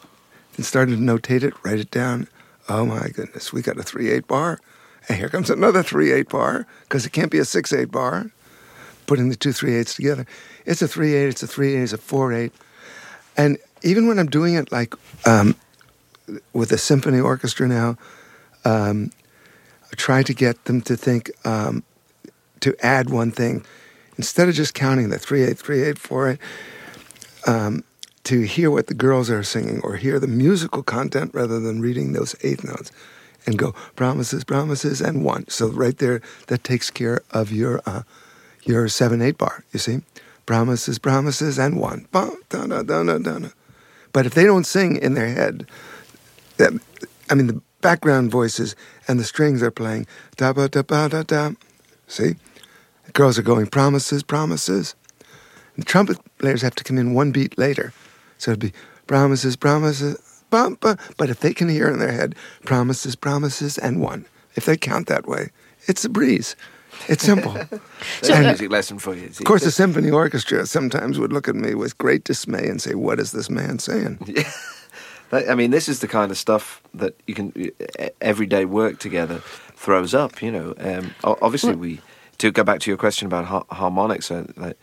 and 0.55 0.65
started 0.65 0.95
to 0.95 1.01
notate 1.01 1.43
it, 1.43 1.53
write 1.63 1.79
it 1.79 1.91
down. 1.91 2.27
Oh 2.69 2.85
my 2.85 3.09
goodness, 3.09 3.51
we 3.51 3.61
got 3.61 3.77
a 3.77 3.83
3 3.83 4.09
8 4.09 4.27
bar. 4.27 4.59
And 5.09 5.17
here 5.17 5.27
comes 5.27 5.49
another 5.49 5.83
3 5.83 6.13
8 6.13 6.29
bar, 6.29 6.65
because 6.83 7.05
it 7.05 7.11
can't 7.11 7.31
be 7.31 7.39
a 7.39 7.45
6 7.45 7.73
8 7.73 7.91
bar. 7.91 8.31
Putting 9.05 9.27
the 9.27 9.35
two 9.35 9.51
3 9.51 9.71
8s 9.71 9.97
together. 9.97 10.25
It's 10.65 10.81
a 10.81 10.87
3 10.87 11.13
8, 11.13 11.27
it's 11.27 11.43
a 11.43 11.47
3 11.47 11.75
8, 11.75 11.81
it's 11.81 11.93
a 11.93 11.97
4 11.97 12.31
8. 12.31 12.53
And 13.35 13.57
even 13.81 14.07
when 14.07 14.17
I'm 14.17 14.29
doing 14.29 14.53
it 14.53 14.71
like 14.71 14.95
um, 15.25 15.55
with 16.53 16.71
a 16.71 16.77
symphony 16.77 17.19
orchestra 17.19 17.67
now, 17.67 17.97
um, 18.65 19.11
try 19.95 20.23
to 20.23 20.33
get 20.33 20.65
them 20.65 20.81
to 20.81 20.95
think 20.95 21.31
um, 21.45 21.83
to 22.61 22.75
add 22.85 23.09
one 23.09 23.31
thing. 23.31 23.65
Instead 24.17 24.47
of 24.47 24.55
just 24.55 24.73
counting 24.73 25.09
the 25.09 25.17
three 25.17 25.43
eight 25.43 25.57
three 25.57 25.83
eight 25.83 25.97
four 25.97 26.29
eight. 26.29 26.39
Um, 27.45 27.83
to 28.23 28.41
hear 28.41 28.71
what 28.71 28.87
the 28.87 28.93
girls 28.93 29.29
are 29.29 29.43
singing 29.43 29.81
or 29.81 29.97
hear 29.97 30.19
the 30.19 30.27
musical 30.27 30.81
content 30.81 31.31
rather 31.33 31.59
than 31.59 31.81
reading 31.81 32.13
those 32.13 32.35
eighth 32.41 32.63
notes 32.63 32.91
and 33.45 33.57
go 33.57 33.73
promises 33.95 34.43
promises 34.43 35.01
and 35.01 35.25
one. 35.25 35.47
So 35.49 35.67
right 35.67 35.97
there 35.97 36.21
that 36.47 36.63
takes 36.63 36.89
care 36.89 37.21
of 37.31 37.51
your 37.51 37.81
uh, 37.85 38.03
your 38.63 38.87
seven 38.87 39.21
eight 39.21 39.37
bar 39.37 39.63
you 39.71 39.79
see? 39.79 40.01
Promises 40.45 40.99
promises 40.99 41.57
and 41.57 41.79
one. 41.79 42.07
But 44.11 44.25
if 44.25 44.33
they 44.33 44.45
don't 44.45 44.65
sing 44.65 44.95
in 44.97 45.13
their 45.15 45.29
head 45.29 45.67
that 46.57 46.73
I 47.29 47.35
mean 47.35 47.47
the 47.47 47.61
background 47.83 48.31
voices 48.31 48.75
and 49.07 49.19
the 49.19 49.23
strings 49.23 49.61
are 49.61 49.69
playing 49.69 50.07
da 50.37 50.53
ba 50.53 50.67
da 50.67 50.81
ba 50.81 51.09
da 51.09 51.21
da. 51.21 51.51
See, 52.07 52.35
the 53.05 53.11
girls 53.11 53.37
are 53.37 53.43
going 53.43 53.67
promises, 53.67 54.23
promises. 54.23 54.95
The 55.77 55.85
trumpet 55.85 56.17
players 56.37 56.61
have 56.61 56.75
to 56.75 56.83
come 56.83 56.97
in 56.97 57.13
one 57.13 57.31
beat 57.31 57.57
later 57.57 57.93
So 58.37 58.51
it'd 58.51 58.59
be 58.59 58.73
promises, 59.07 59.55
promises, 59.55 60.43
bum, 60.49 60.75
bum. 60.75 60.97
But 61.17 61.29
if 61.29 61.39
they 61.41 61.53
can 61.53 61.69
hear 61.69 61.89
in 61.89 61.99
their 61.99 62.11
head 62.11 62.35
promises, 62.65 63.15
promises, 63.15 63.77
and 63.77 63.99
one, 64.01 64.25
if 64.55 64.65
they 64.65 64.77
count 64.77 65.07
that 65.07 65.27
way, 65.27 65.49
it's 65.87 66.05
a 66.05 66.09
breeze. 66.09 66.55
It's 67.07 67.23
simple. 67.23 67.53
That's 68.21 68.29
a 68.29 68.39
music 68.39 68.71
lesson 68.71 68.99
for 68.99 69.15
you. 69.15 69.27
Of 69.27 69.43
course, 69.43 69.63
the 69.63 69.71
symphony 69.71 70.11
orchestra 70.11 70.65
sometimes 70.67 71.17
would 71.19 71.33
look 71.33 71.47
at 71.47 71.55
me 71.55 71.73
with 71.73 71.97
great 71.97 72.23
dismay 72.23 72.69
and 72.69 72.79
say, 72.81 72.93
"What 72.93 73.19
is 73.19 73.31
this 73.31 73.49
man 73.49 73.79
saying?" 73.79 74.19
I 75.33 75.55
mean, 75.55 75.71
this 75.71 75.89
is 75.89 75.99
the 75.99 76.07
kind 76.07 76.31
of 76.31 76.37
stuff 76.37 76.81
that 76.93 77.15
you 77.27 77.33
can 77.33 77.71
everyday 78.21 78.65
work 78.65 78.99
together 78.99 79.39
throws 79.75 80.13
up. 80.13 80.41
You 80.41 80.51
know, 80.51 80.73
um, 80.79 81.15
obviously 81.23 81.75
we 81.75 82.01
to 82.37 82.51
go 82.51 82.63
back 82.63 82.79
to 82.81 82.91
your 82.91 82.97
question 82.97 83.25
about 83.25 83.45
har- 83.45 83.65
harmonics 83.69 84.29
uh, 84.31 84.45
like, 84.55 84.77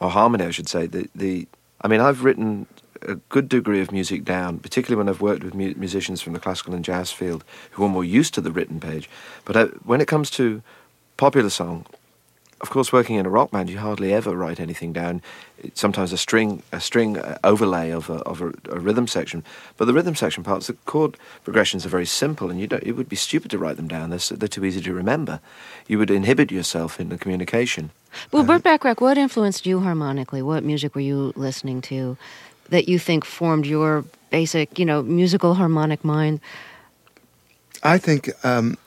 or 0.00 0.10
harmony, 0.10 0.44
I 0.44 0.50
should 0.50 0.68
say. 0.68 0.86
The 0.86 1.08
the 1.14 1.46
I 1.80 1.88
mean, 1.88 2.00
I've 2.00 2.24
written 2.24 2.66
a 3.02 3.16
good 3.28 3.48
degree 3.48 3.80
of 3.80 3.92
music 3.92 4.24
down, 4.24 4.58
particularly 4.58 4.98
when 4.98 5.08
I've 5.08 5.20
worked 5.20 5.44
with 5.44 5.54
mu- 5.54 5.74
musicians 5.76 6.22
from 6.22 6.32
the 6.32 6.40
classical 6.40 6.74
and 6.74 6.84
jazz 6.84 7.12
field 7.12 7.44
who 7.72 7.84
are 7.84 7.88
more 7.88 8.04
used 8.04 8.34
to 8.34 8.40
the 8.40 8.50
written 8.50 8.80
page. 8.80 9.08
But 9.44 9.56
uh, 9.56 9.66
when 9.84 10.00
it 10.00 10.08
comes 10.08 10.30
to 10.30 10.62
popular 11.16 11.50
song, 11.50 11.86
of 12.64 12.70
course, 12.70 12.94
working 12.94 13.16
in 13.16 13.26
a 13.26 13.28
rock 13.28 13.50
band, 13.50 13.68
you 13.68 13.76
hardly 13.76 14.14
ever 14.14 14.34
write 14.34 14.58
anything 14.58 14.94
down. 14.94 15.20
It's 15.58 15.78
sometimes 15.78 16.14
a 16.14 16.16
string, 16.16 16.62
a 16.72 16.80
string 16.80 17.18
uh, 17.18 17.36
overlay 17.44 17.90
of 17.90 18.08
a, 18.08 18.14
of 18.22 18.40
a, 18.40 18.54
a 18.70 18.80
rhythm 18.80 19.06
section. 19.06 19.44
But 19.76 19.84
the 19.84 19.92
rhythm 19.92 20.14
section 20.14 20.42
parts, 20.42 20.68
the 20.68 20.72
chord 20.86 21.18
progressions 21.44 21.84
are 21.84 21.90
very 21.90 22.06
simple, 22.06 22.48
and 22.48 22.58
you 22.58 22.66
don't. 22.66 22.82
It 22.82 22.92
would 22.92 23.10
be 23.10 23.16
stupid 23.16 23.50
to 23.50 23.58
write 23.58 23.76
them 23.76 23.86
down. 23.86 24.08
They're, 24.08 24.38
they're 24.38 24.48
too 24.48 24.64
easy 24.64 24.80
to 24.80 24.94
remember. 24.94 25.40
You 25.86 25.98
would 25.98 26.10
inhibit 26.10 26.50
yourself 26.50 26.98
in 26.98 27.10
the 27.10 27.18
communication. 27.18 27.90
Well, 28.32 28.44
Burt 28.44 28.62
Bacharach, 28.62 29.02
what 29.02 29.18
influenced 29.18 29.66
you 29.66 29.80
harmonically? 29.80 30.40
What 30.40 30.64
music 30.64 30.94
were 30.94 31.02
you 31.02 31.34
listening 31.36 31.82
to 31.82 32.16
that 32.70 32.88
you 32.88 32.98
think 32.98 33.26
formed 33.26 33.66
your 33.66 34.06
basic, 34.30 34.78
you 34.78 34.86
know, 34.86 35.02
musical 35.02 35.52
harmonic 35.52 36.02
mind? 36.02 36.40
I 37.82 37.98
think 37.98 38.30
um, 38.42 38.78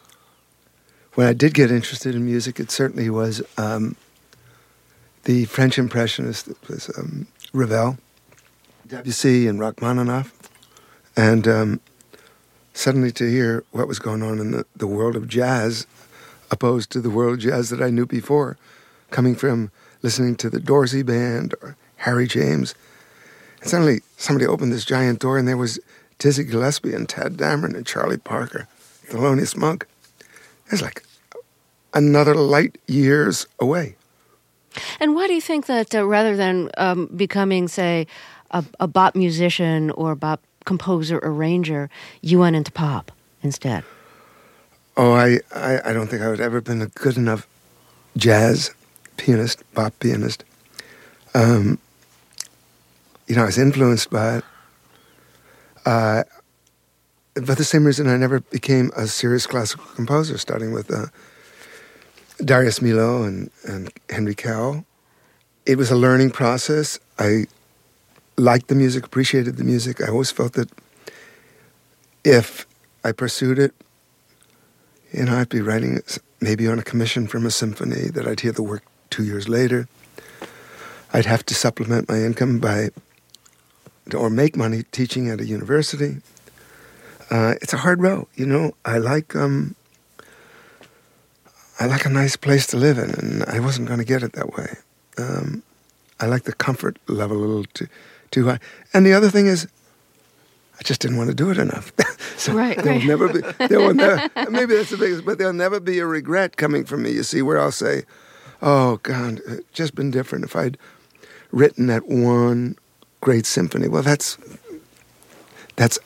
when 1.18 1.26
I 1.26 1.34
did 1.34 1.56
get 1.56 1.72
interested 1.72 2.14
in 2.14 2.24
music, 2.24 2.60
it 2.60 2.70
certainly 2.70 3.10
was 3.10 3.42
um, 3.58 3.96
the 5.24 5.46
French 5.46 5.80
Impressionist. 5.80 6.48
It 6.48 6.70
was 6.70 6.96
um, 6.96 7.26
Ravel, 7.54 7.98
Debussy, 8.86 9.48
and 9.48 9.60
Rachmaninoff. 9.60 10.32
And 11.16 11.48
um, 11.48 11.80
suddenly 12.76 13.12
to 13.14 13.28
hear 13.28 13.64
what 13.72 13.88
was 13.88 13.98
going 13.98 14.22
on 14.22 14.38
in 14.38 14.52
the, 14.52 14.68
the 14.76 14.86
world 14.86 15.16
of 15.16 15.28
jazz 15.28 15.88
opposed 16.52 16.92
to 16.92 17.02
the 17.02 17.10
world 17.10 17.34
of 17.34 17.40
jazz 17.40 17.72
that 17.72 17.82
I 17.82 17.90
knew 17.90 18.06
before, 18.06 18.56
coming 19.10 19.34
from 19.34 19.72
listening 20.04 20.36
to 20.36 20.52
the 20.52 20.60
Dorsey 20.60 21.02
Band 21.02 21.56
or 21.64 21.76
Harry 21.96 22.28
James. 22.28 22.76
And 23.62 23.72
suddenly 23.72 24.02
somebody 24.18 24.46
opened 24.46 24.72
this 24.72 24.86
giant 24.86 25.22
door 25.22 25.40
and 25.40 25.48
there 25.48 25.58
was 25.58 25.80
Dizzy 26.20 26.44
Gillespie 26.44 26.94
and 26.94 27.08
Tadd 27.08 27.38
Dameron 27.38 27.76
and 27.76 27.88
Charlie 27.88 28.18
Parker, 28.18 28.68
Thelonious 29.08 29.58
Monk. 29.58 29.88
It 30.68 30.74
was 30.74 30.82
like 30.84 31.07
another 31.94 32.36
light 32.36 32.78
years 32.88 33.48
away. 33.60 33.96
And 35.00 35.16
why 35.16 35.28
do 35.28 35.34
you 35.34 35.42
think 35.42 35.66
that 35.66 35.96
uh, 35.96 36.06
rather 36.06 36.36
than 36.36 36.70
um, 36.78 37.08
becoming, 37.16 37.68
say, 37.68 38.08
a, 38.52 38.64
a 38.80 38.88
bop 38.88 39.16
musician 39.16 39.92
or 39.92 40.16
bop 40.16 40.42
composer 40.66 41.20
arranger, 41.24 41.90
you 42.22 42.40
went 42.40 42.56
into 42.56 42.72
pop 42.72 43.12
instead? 43.42 43.84
Oh, 44.96 45.14
I, 45.14 45.40
I, 45.54 45.90
I 45.90 45.94
don't 45.94 46.08
think 46.08 46.22
I 46.22 46.30
would 46.30 46.42
ever 46.42 46.62
been 46.62 46.82
a 46.82 46.88
good 46.88 47.18
enough 47.18 47.48
jazz 48.16 48.72
pianist, 49.18 49.64
bop 49.74 49.98
pianist. 50.00 50.44
Um, 51.34 51.80
you 53.28 53.36
know, 53.36 53.44
I 53.44 53.46
was 53.46 53.58
influenced 53.58 54.10
by 54.10 54.38
it. 54.38 54.44
Uh, 55.86 56.24
but 57.36 57.58
the 57.58 57.64
same 57.64 57.86
reason 57.86 58.08
I 58.08 58.18
never 58.18 58.40
became 58.40 58.92
a 58.96 59.08
serious 59.08 59.46
classical 59.46 59.86
composer, 59.96 60.38
starting 60.38 60.72
with 60.72 60.92
uh, 60.92 61.06
Darius 62.44 62.80
Milhaud 62.80 63.28
and, 63.28 63.52
and 63.68 63.92
Henry 64.10 64.36
Cowell. 64.36 64.86
It 65.66 65.78
was 65.78 65.92
a 65.92 65.96
learning 65.96 66.32
process. 66.32 67.00
I 67.20 67.46
liked 68.38 68.68
the 68.68 68.76
music, 68.76 69.06
appreciated 69.06 69.58
the 69.58 69.64
music. 69.64 70.02
I 70.02 70.10
always 70.10 70.32
felt 70.32 70.54
that 70.54 70.70
if 72.24 72.66
I 73.04 73.12
pursued 73.12 73.60
it, 73.60 73.74
you 75.12 75.24
know, 75.24 75.38
I'd 75.38 75.50
be 75.50 75.62
writing 75.62 76.02
maybe 76.40 76.68
on 76.68 76.78
a 76.78 76.84
commission 76.84 77.28
from 77.28 77.46
a 77.46 77.52
symphony 77.52 78.10
that 78.10 78.28
I'd 78.28 78.42
hear 78.42 78.52
the 78.52 78.64
work 78.64 78.84
two 79.10 79.24
years 79.24 79.50
later. 79.50 79.88
I'd 81.14 81.26
have 81.26 81.46
to 81.48 81.56
supplement 81.56 82.10
my 82.10 82.18
income 82.18 82.60
by, 82.60 82.90
or 84.14 84.30
make 84.30 84.56
money 84.56 84.84
teaching 84.92 85.30
at 85.30 85.40
a 85.40 85.46
university. 85.46 86.18
Uh, 87.32 87.56
it's 87.62 87.74
a 87.74 87.78
hard 87.78 88.02
road, 88.02 88.28
you 88.36 88.46
know. 88.46 88.74
I 88.86 89.00
like, 89.00 89.36
um, 89.36 89.76
I 91.80 91.86
like 91.86 92.06
a 92.06 92.10
nice 92.10 92.36
place 92.36 92.68
to 92.68 92.78
live 92.78 92.98
in, 92.98 93.12
and 93.12 93.44
I 93.44 93.60
wasn't 93.60 93.88
going 93.88 94.00
to 94.00 94.06
get 94.06 94.24
it 94.24 94.34
that 94.34 94.56
way. 94.56 94.78
Um, 95.18 95.64
I 96.20 96.26
like 96.26 96.44
the 96.44 96.54
comfort 96.54 96.98
level 97.08 97.38
a 97.38 97.46
little 97.46 97.66
too, 97.74 97.88
too 98.32 98.48
high. 98.48 98.60
And 98.94 99.06
the 99.06 99.14
other 99.14 99.30
thing 99.30 99.48
is, 99.48 99.68
I 100.80 100.84
just 100.84 101.02
didn't 101.02 101.18
want 101.18 101.30
to 101.30 101.36
do 101.36 101.50
it 101.50 101.58
enough. 101.58 101.92
so 102.38 102.54
Right, 102.54 102.78
there 102.82 102.94
will 102.94 103.06
never 103.06 103.34
be. 103.34 103.42
There 103.68 103.80
will 103.80 103.94
never. 103.94 104.30
Maybe 104.50 104.76
that's 104.76 104.92
the 104.92 104.98
biggest, 104.98 105.26
but 105.26 105.38
there'll 105.38 105.54
never 105.54 105.80
be 105.80 106.00
a 106.00 106.06
regret 106.06 106.58
coming 106.58 106.86
from 106.86 107.04
me. 107.04 107.12
You 107.12 107.24
see, 107.24 107.42
where 107.42 107.60
I'll 107.60 107.72
say, 107.72 108.04
"Oh 108.62 108.98
God, 109.04 109.42
it's 109.48 109.70
just 109.72 109.96
been 109.96 110.12
different." 110.12 110.46
If 110.46 110.56
I'd 110.56 110.78
written 111.52 111.88
that 111.88 112.08
one 112.08 112.76
great 113.22 113.46
symphony, 113.46 113.88
well, 113.88 114.04
that's 114.04 114.38
that's 115.76 115.98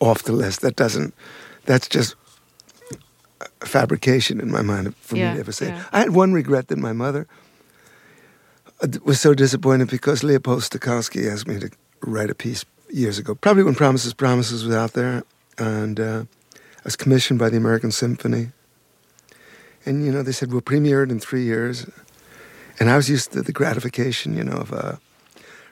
off 0.00 0.22
the 0.22 0.32
list. 0.32 0.60
That 0.60 0.76
doesn't. 0.76 1.14
That's 1.66 1.88
just 1.88 2.14
fabrication 3.64 4.40
in 4.40 4.50
my 4.50 4.62
mind 4.62 4.94
for 4.96 5.16
Yeah, 5.16 5.30
me 5.30 5.34
to 5.34 5.40
ever 5.40 5.52
say. 5.52 5.68
yeah. 5.68 5.84
I 5.92 5.98
had 6.00 6.10
one 6.14 6.32
regret 6.32 6.68
that 6.68 6.78
my 6.78 6.92
mother 6.92 7.26
uh, 8.82 8.88
was 9.04 9.20
so 9.20 9.34
disappointed 9.34 9.88
because 9.88 10.22
Leopold 10.24 10.62
Stokowski 10.62 11.30
asked 11.30 11.46
me 11.48 11.58
to 11.60 11.70
write 12.00 12.30
a 12.30 12.34
piece 12.34 12.64
years 12.90 13.18
ago, 13.18 13.34
probably 13.34 13.62
when 13.62 13.74
Promises, 13.74 14.14
Promises 14.14 14.64
was 14.64 14.74
out 14.74 14.92
there, 14.92 15.22
and 15.58 16.00
uh, 16.00 16.24
I 16.54 16.84
was 16.84 16.96
commissioned 16.96 17.38
by 17.38 17.50
the 17.50 17.56
American 17.56 17.90
Symphony. 17.92 18.50
And 19.84 20.04
you 20.04 20.12
know, 20.12 20.22
they 20.22 20.32
said 20.32 20.50
we'll 20.52 20.60
premiere 20.60 21.02
it 21.02 21.10
in 21.10 21.20
three 21.20 21.44
years, 21.44 21.86
and 22.80 22.90
I 22.90 22.96
was 22.96 23.08
used 23.08 23.32
to 23.32 23.42
the 23.42 23.52
gratification, 23.52 24.36
you 24.36 24.44
know, 24.44 24.56
of 24.58 24.72
uh, 24.72 24.96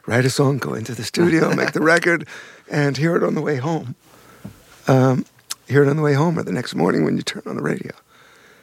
write 0.07 0.25
a 0.25 0.31
song, 0.31 0.59
go 0.59 0.75
into 0.75 0.95
the 0.95 1.05
studio, 1.05 1.55
make 1.55 1.73
the 1.73 1.81
record, 1.95 2.27
and 2.71 2.97
hear 2.97 3.17
it 3.17 3.23
on 3.23 3.35
the 3.35 3.41
way 3.43 3.57
home. 3.57 3.95
Um, 4.89 5.25
hear 5.69 5.83
it 5.83 5.89
on 5.89 5.97
the 5.97 6.03
way 6.03 6.15
home 6.15 6.39
or 6.39 6.43
the 6.43 6.53
next 6.53 6.75
morning 6.75 7.05
when 7.05 7.17
you 7.17 7.23
turn 7.23 7.43
on 7.47 7.57
the 7.57 7.63
radio. 7.63 7.93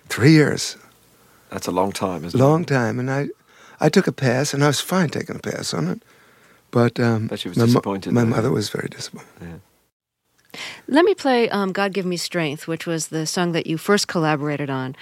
Three 0.09 0.31
years, 0.31 0.77
That's 1.49 1.67
a 1.67 1.71
long 1.71 1.91
time, 1.91 2.23
isn't 2.25 2.39
it? 2.39 2.43
long 2.43 2.65
time, 2.65 2.99
and 2.99 3.09
I, 3.11 3.29
I 3.79 3.89
took 3.89 4.07
a 4.07 4.11
pass, 4.11 4.53
and 4.53 4.63
I 4.63 4.67
was 4.67 4.79
fine 4.79 5.09
taking 5.09 5.35
a 5.35 5.39
pass 5.39 5.73
on 5.73 5.87
it. 5.87 6.01
But 6.71 6.99
um, 6.99 7.27
Bet 7.27 7.39
she 7.39 7.49
was 7.49 7.57
my, 7.57 7.63
mo- 7.63 7.67
disappointed, 7.67 8.13
my 8.13 8.21
though. 8.21 8.27
mother 8.27 8.51
was 8.51 8.69
very 8.69 8.89
disappointed. 8.89 9.27
Yeah. 9.41 10.59
Let 10.87 11.05
me 11.05 11.13
play 11.15 11.49
um, 11.49 11.71
"God 11.71 11.93
Give 11.93 12.05
Me 12.05 12.17
Strength," 12.17 12.67
which 12.67 12.85
was 12.85 13.07
the 13.07 13.25
song 13.25 13.51
that 13.53 13.65
you 13.67 13.77
first 13.77 14.07
collaborated 14.07 14.69
on 14.69 14.95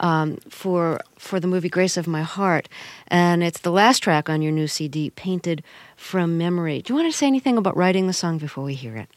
um, 0.00 0.38
for 0.48 1.00
for 1.18 1.40
the 1.40 1.46
movie 1.46 1.68
"Grace 1.68 1.96
of 1.96 2.06
My 2.06 2.22
Heart," 2.22 2.68
and 3.08 3.42
it's 3.42 3.60
the 3.60 3.70
last 3.72 4.00
track 4.02 4.28
on 4.30 4.40
your 4.42 4.52
new 4.52 4.66
CD, 4.66 5.10
"Painted 5.10 5.62
from 5.96 6.38
Memory." 6.38 6.82
Do 6.82 6.92
you 6.92 6.98
want 6.98 7.10
to 7.12 7.16
say 7.16 7.26
anything 7.26 7.56
about 7.58 7.76
writing 7.76 8.06
the 8.06 8.12
song 8.14 8.38
before 8.38 8.64
we 8.64 8.74
hear 8.74 8.96
it? 8.96 9.08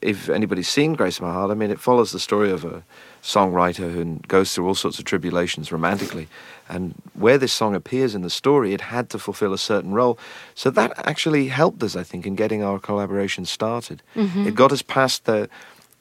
If 0.00 0.28
anybody's 0.28 0.68
seen 0.68 0.94
Grace 0.94 1.18
of 1.18 1.22
My 1.22 1.32
Heart, 1.32 1.50
I 1.50 1.54
mean, 1.54 1.70
it 1.70 1.80
follows 1.80 2.12
the 2.12 2.18
story 2.18 2.50
of 2.50 2.64
a 2.64 2.82
songwriter 3.22 3.92
who 3.92 4.18
goes 4.26 4.54
through 4.54 4.66
all 4.66 4.74
sorts 4.74 4.98
of 4.98 5.04
tribulations 5.04 5.70
romantically. 5.70 6.28
And 6.68 6.94
where 7.14 7.38
this 7.38 7.52
song 7.52 7.74
appears 7.74 8.14
in 8.14 8.22
the 8.22 8.30
story, 8.30 8.72
it 8.72 8.80
had 8.80 9.10
to 9.10 9.18
fulfill 9.18 9.52
a 9.52 9.58
certain 9.58 9.92
role. 9.92 10.18
So 10.54 10.70
that 10.70 10.92
actually 11.06 11.48
helped 11.48 11.82
us, 11.82 11.96
I 11.96 12.02
think, 12.02 12.26
in 12.26 12.34
getting 12.34 12.62
our 12.62 12.78
collaboration 12.78 13.44
started. 13.44 14.02
It 14.46 14.54
got 14.54 14.72
us 14.72 14.82
past 14.82 15.24
the, 15.24 15.48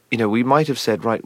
you 0.10 0.18
know, 0.18 0.30
we 0.30 0.44
might 0.44 0.68
have 0.68 0.80
said, 0.80 1.04
right, 1.04 1.22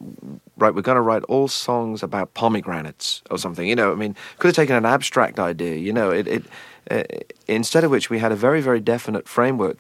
right, 0.58 0.74
we're 0.74 0.82
going 0.82 0.96
to 0.96 1.02
write 1.02 1.24
all 1.24 1.48
songs 1.48 2.04
about 2.04 2.34
pomegranates 2.34 3.22
or 3.30 3.38
something. 3.38 3.68
You 3.68 3.76
know, 3.76 3.92
I 3.92 3.96
mean, 3.96 4.16
could 4.40 4.50
have 4.50 4.56
taken 4.56 4.76
an 4.76 4.86
abstract 4.86 5.40
idea. 5.40 5.76
You 5.76 5.94
know, 5.94 6.12
it, 6.12 6.28
it 6.28 6.44
uh, 6.92 7.04
instead 7.48 7.84
of 7.84 7.92
which 7.92 8.10
we 8.10 8.20
had 8.20 8.32
a 8.32 8.36
very, 8.36 8.62
very 8.62 8.80
definite 8.80 9.28
framework 9.28 9.78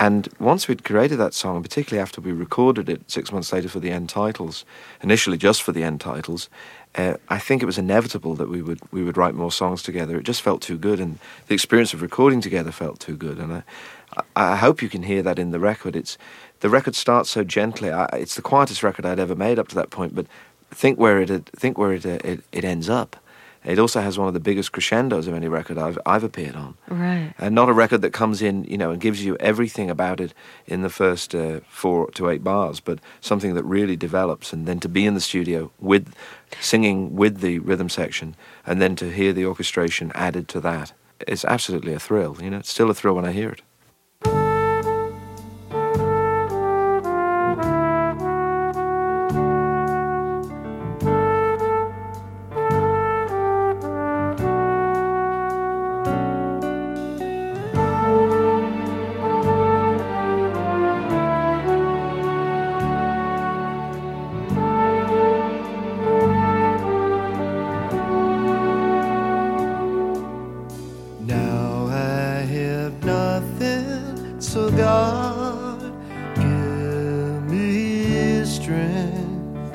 and 0.00 0.30
once 0.40 0.66
we'd 0.66 0.82
created 0.82 1.18
that 1.18 1.34
song, 1.34 1.62
particularly 1.62 2.00
after 2.00 2.22
we 2.22 2.32
recorded 2.32 2.88
it 2.88 3.02
six 3.10 3.30
months 3.30 3.52
later 3.52 3.68
for 3.68 3.80
the 3.80 3.90
end 3.90 4.08
titles, 4.08 4.64
initially 5.02 5.36
just 5.36 5.62
for 5.62 5.72
the 5.72 5.82
end 5.82 6.00
titles, 6.00 6.48
uh, 6.94 7.14
I 7.28 7.38
think 7.38 7.62
it 7.62 7.66
was 7.66 7.76
inevitable 7.76 8.34
that 8.36 8.48
we 8.48 8.62
would 8.62 8.80
we 8.90 9.04
would 9.04 9.18
write 9.18 9.34
more 9.34 9.52
songs 9.52 9.82
together. 9.82 10.16
It 10.16 10.24
just 10.24 10.40
felt 10.40 10.62
too 10.62 10.78
good, 10.78 11.00
and 11.00 11.18
the 11.48 11.54
experience 11.54 11.92
of 11.92 12.00
recording 12.00 12.40
together 12.40 12.72
felt 12.72 12.98
too 12.98 13.14
good. 13.14 13.36
And 13.38 13.52
I, 13.52 14.22
I 14.34 14.56
hope 14.56 14.80
you 14.80 14.88
can 14.88 15.02
hear 15.02 15.22
that 15.22 15.38
in 15.38 15.50
the 15.50 15.60
record. 15.60 15.94
It's 15.94 16.16
the 16.60 16.70
record 16.70 16.94
starts 16.94 17.28
so 17.28 17.44
gently. 17.44 17.90
I, 17.92 18.06
it's 18.14 18.36
the 18.36 18.42
quietest 18.42 18.82
record 18.82 19.04
I'd 19.04 19.20
ever 19.20 19.36
made 19.36 19.58
up 19.58 19.68
to 19.68 19.74
that 19.74 19.90
point. 19.90 20.14
But 20.14 20.26
think 20.70 20.98
where 20.98 21.20
it 21.20 21.50
think 21.54 21.76
where 21.76 21.92
it 21.92 22.06
it, 22.06 22.42
it 22.52 22.64
ends 22.64 22.88
up. 22.88 23.16
It 23.64 23.78
also 23.78 24.00
has 24.00 24.18
one 24.18 24.26
of 24.26 24.34
the 24.34 24.40
biggest 24.40 24.72
crescendos 24.72 25.26
of 25.26 25.34
any 25.34 25.48
record 25.48 25.76
I've 25.76 25.98
I've 26.06 26.24
appeared 26.24 26.56
on. 26.56 26.76
Right. 26.88 27.34
And 27.38 27.54
not 27.54 27.68
a 27.68 27.72
record 27.72 28.00
that 28.02 28.12
comes 28.12 28.40
in, 28.40 28.64
you 28.64 28.78
know, 28.78 28.90
and 28.90 29.00
gives 29.00 29.24
you 29.24 29.36
everything 29.36 29.90
about 29.90 30.20
it 30.20 30.32
in 30.66 30.82
the 30.82 30.88
first 30.88 31.34
uh, 31.34 31.60
four 31.68 32.10
to 32.12 32.30
eight 32.30 32.42
bars, 32.42 32.80
but 32.80 33.00
something 33.20 33.54
that 33.54 33.64
really 33.64 33.96
develops. 33.96 34.52
And 34.52 34.66
then 34.66 34.80
to 34.80 34.88
be 34.88 35.04
in 35.04 35.14
the 35.14 35.20
studio 35.20 35.70
with 35.78 36.14
singing 36.60 37.16
with 37.16 37.40
the 37.40 37.58
rhythm 37.58 37.88
section, 37.88 38.34
and 38.66 38.80
then 38.80 38.96
to 38.96 39.10
hear 39.10 39.32
the 39.32 39.44
orchestration 39.44 40.10
added 40.14 40.48
to 40.48 40.60
that, 40.60 40.92
it's 41.28 41.44
absolutely 41.44 41.92
a 41.92 42.00
thrill. 42.00 42.38
You 42.40 42.50
know, 42.50 42.58
it's 42.58 42.70
still 42.70 42.90
a 42.90 42.94
thrill 42.94 43.14
when 43.14 43.26
I 43.26 43.32
hear 43.32 43.50
it. 43.50 43.62
Nothing, 73.40 74.40
so 74.40 74.70
God 74.70 75.80
give 76.36 77.42
me 77.50 78.44
strength. 78.44 79.74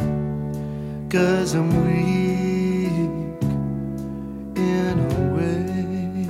Cause 1.09 1.53
I'm 1.55 1.69
weak 1.85 3.41
in 4.55 4.95
a 4.99 5.35
way. 5.35 6.27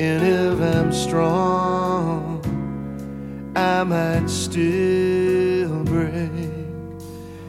And 0.00 0.22
if 0.24 0.60
I'm 0.74 0.92
strong, 0.92 2.42
I 3.54 3.84
might 3.84 4.28
still 4.28 5.84
break. 5.84 6.30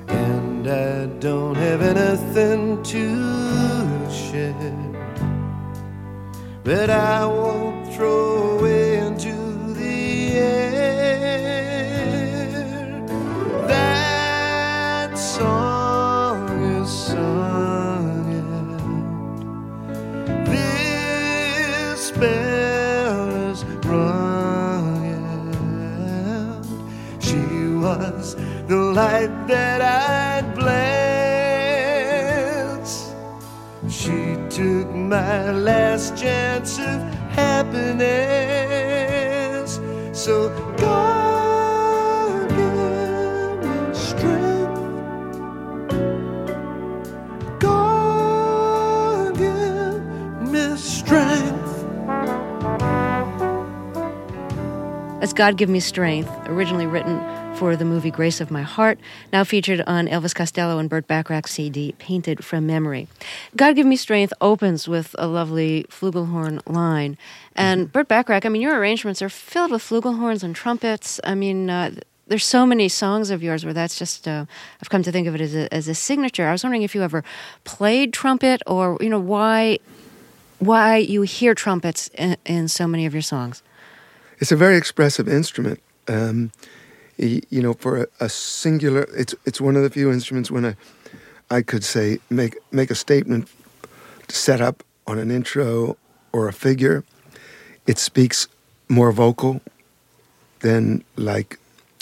And 0.08 0.68
I 0.68 1.06
don't 1.20 1.56
have 1.56 1.82
anything 1.82 2.84
to 2.84 4.12
share 4.12 4.80
but 6.70 6.90
I 6.92 7.26
won't 7.26 7.69
last 35.54 36.18
chance 36.18 36.80
of 36.80 37.02
happiness. 37.32 38.10
So 40.12 40.50
God 40.78 42.50
give 42.50 43.60
me 43.64 43.94
strength. 43.94 44.80
God 47.60 49.38
give 49.38 50.02
me 50.52 50.78
strength. 50.78 51.86
That's 55.20 55.34
God 55.34 55.58
Give 55.58 55.70
Me 55.70 55.80
Strength, 55.82 56.30
originally 56.48 56.88
written 56.88 57.20
for 57.60 57.76
the 57.76 57.84
movie 57.84 58.10
Grace 58.10 58.40
of 58.40 58.50
My 58.50 58.62
Heart, 58.62 59.00
now 59.34 59.44
featured 59.44 59.82
on 59.82 60.08
Elvis 60.08 60.34
Costello 60.34 60.80
and 60.80 60.90
Burt 60.90 61.08
Bacharach's 61.08 61.52
CD, 61.52 61.94
Painted 62.00 62.46
from 62.46 62.66
Memory. 62.66 63.10
God 63.58 63.76
Give 63.76 63.86
Me 63.86 63.98
Strength 63.98 64.32
opens 64.40 64.88
with 64.88 65.14
a 65.20 65.28
lovely 65.28 65.84
flugelhorn 65.90 66.62
line. 66.66 67.18
And 67.58 67.92
Burt 67.92 68.08
Bacharach, 68.08 68.46
I 68.46 68.50
mean, 68.50 68.62
your 68.62 68.80
arrangements 68.80 69.22
are 69.22 69.28
filled 69.28 69.72
with 69.72 69.82
flugelhorns 69.82 70.42
and 70.42 70.56
trumpets. 70.56 71.20
I 71.26 71.36
mean, 71.36 71.70
uh, 71.70 71.96
there's 72.28 72.46
so 72.46 72.66
many 72.66 72.88
songs 72.88 73.30
of 73.30 73.44
yours 73.44 73.66
where 73.66 73.74
that's 73.74 74.00
just, 74.00 74.26
uh, 74.26 74.46
I've 74.82 74.90
come 74.90 75.04
to 75.04 75.12
think 75.12 75.28
of 75.28 75.36
it 75.36 75.42
as 75.42 75.54
a, 75.54 75.74
as 75.74 75.90
a 75.90 75.96
signature. 75.96 76.48
I 76.48 76.54
was 76.54 76.64
wondering 76.64 76.84
if 76.84 76.96
you 76.96 77.04
ever 77.04 77.26
played 77.66 78.14
trumpet 78.14 78.62
or, 78.68 78.98
you 79.02 79.10
know, 79.10 79.20
why, 79.20 79.80
why 80.60 80.96
you 80.96 81.24
hear 81.24 81.54
trumpets 81.54 82.10
in, 82.18 82.38
in 82.46 82.70
so 82.70 82.88
many 82.88 83.06
of 83.06 83.12
your 83.14 83.22
songs. 83.22 83.64
It's 84.38 84.54
a 84.54 84.56
very 84.56 84.78
expressive 84.78 85.28
instrument. 85.28 85.82
Um, 86.08 86.54
you 87.20 87.62
know, 87.62 87.74
for 87.74 88.04
a, 88.04 88.08
a 88.20 88.30
singular, 88.30 89.08
it's 89.16 89.36
it's 89.46 89.60
one 89.60 89.76
of 89.76 89.84
the 89.84 89.90
few 89.90 90.12
instruments 90.12 90.50
when 90.50 90.66
I, 90.66 90.76
I 91.52 91.62
could 91.62 91.84
say 91.84 92.20
make 92.30 92.58
make 92.72 92.90
a 92.92 92.96
statement, 92.96 93.50
set 94.30 94.62
up 94.62 94.84
on 95.06 95.20
an 95.20 95.32
intro 95.32 95.98
or 96.32 96.48
a 96.48 96.54
figure. 96.54 97.04
It 97.88 97.98
speaks 97.98 98.48
more 98.88 99.12
vocal 99.12 99.62
than 100.60 101.04
like 101.16 101.60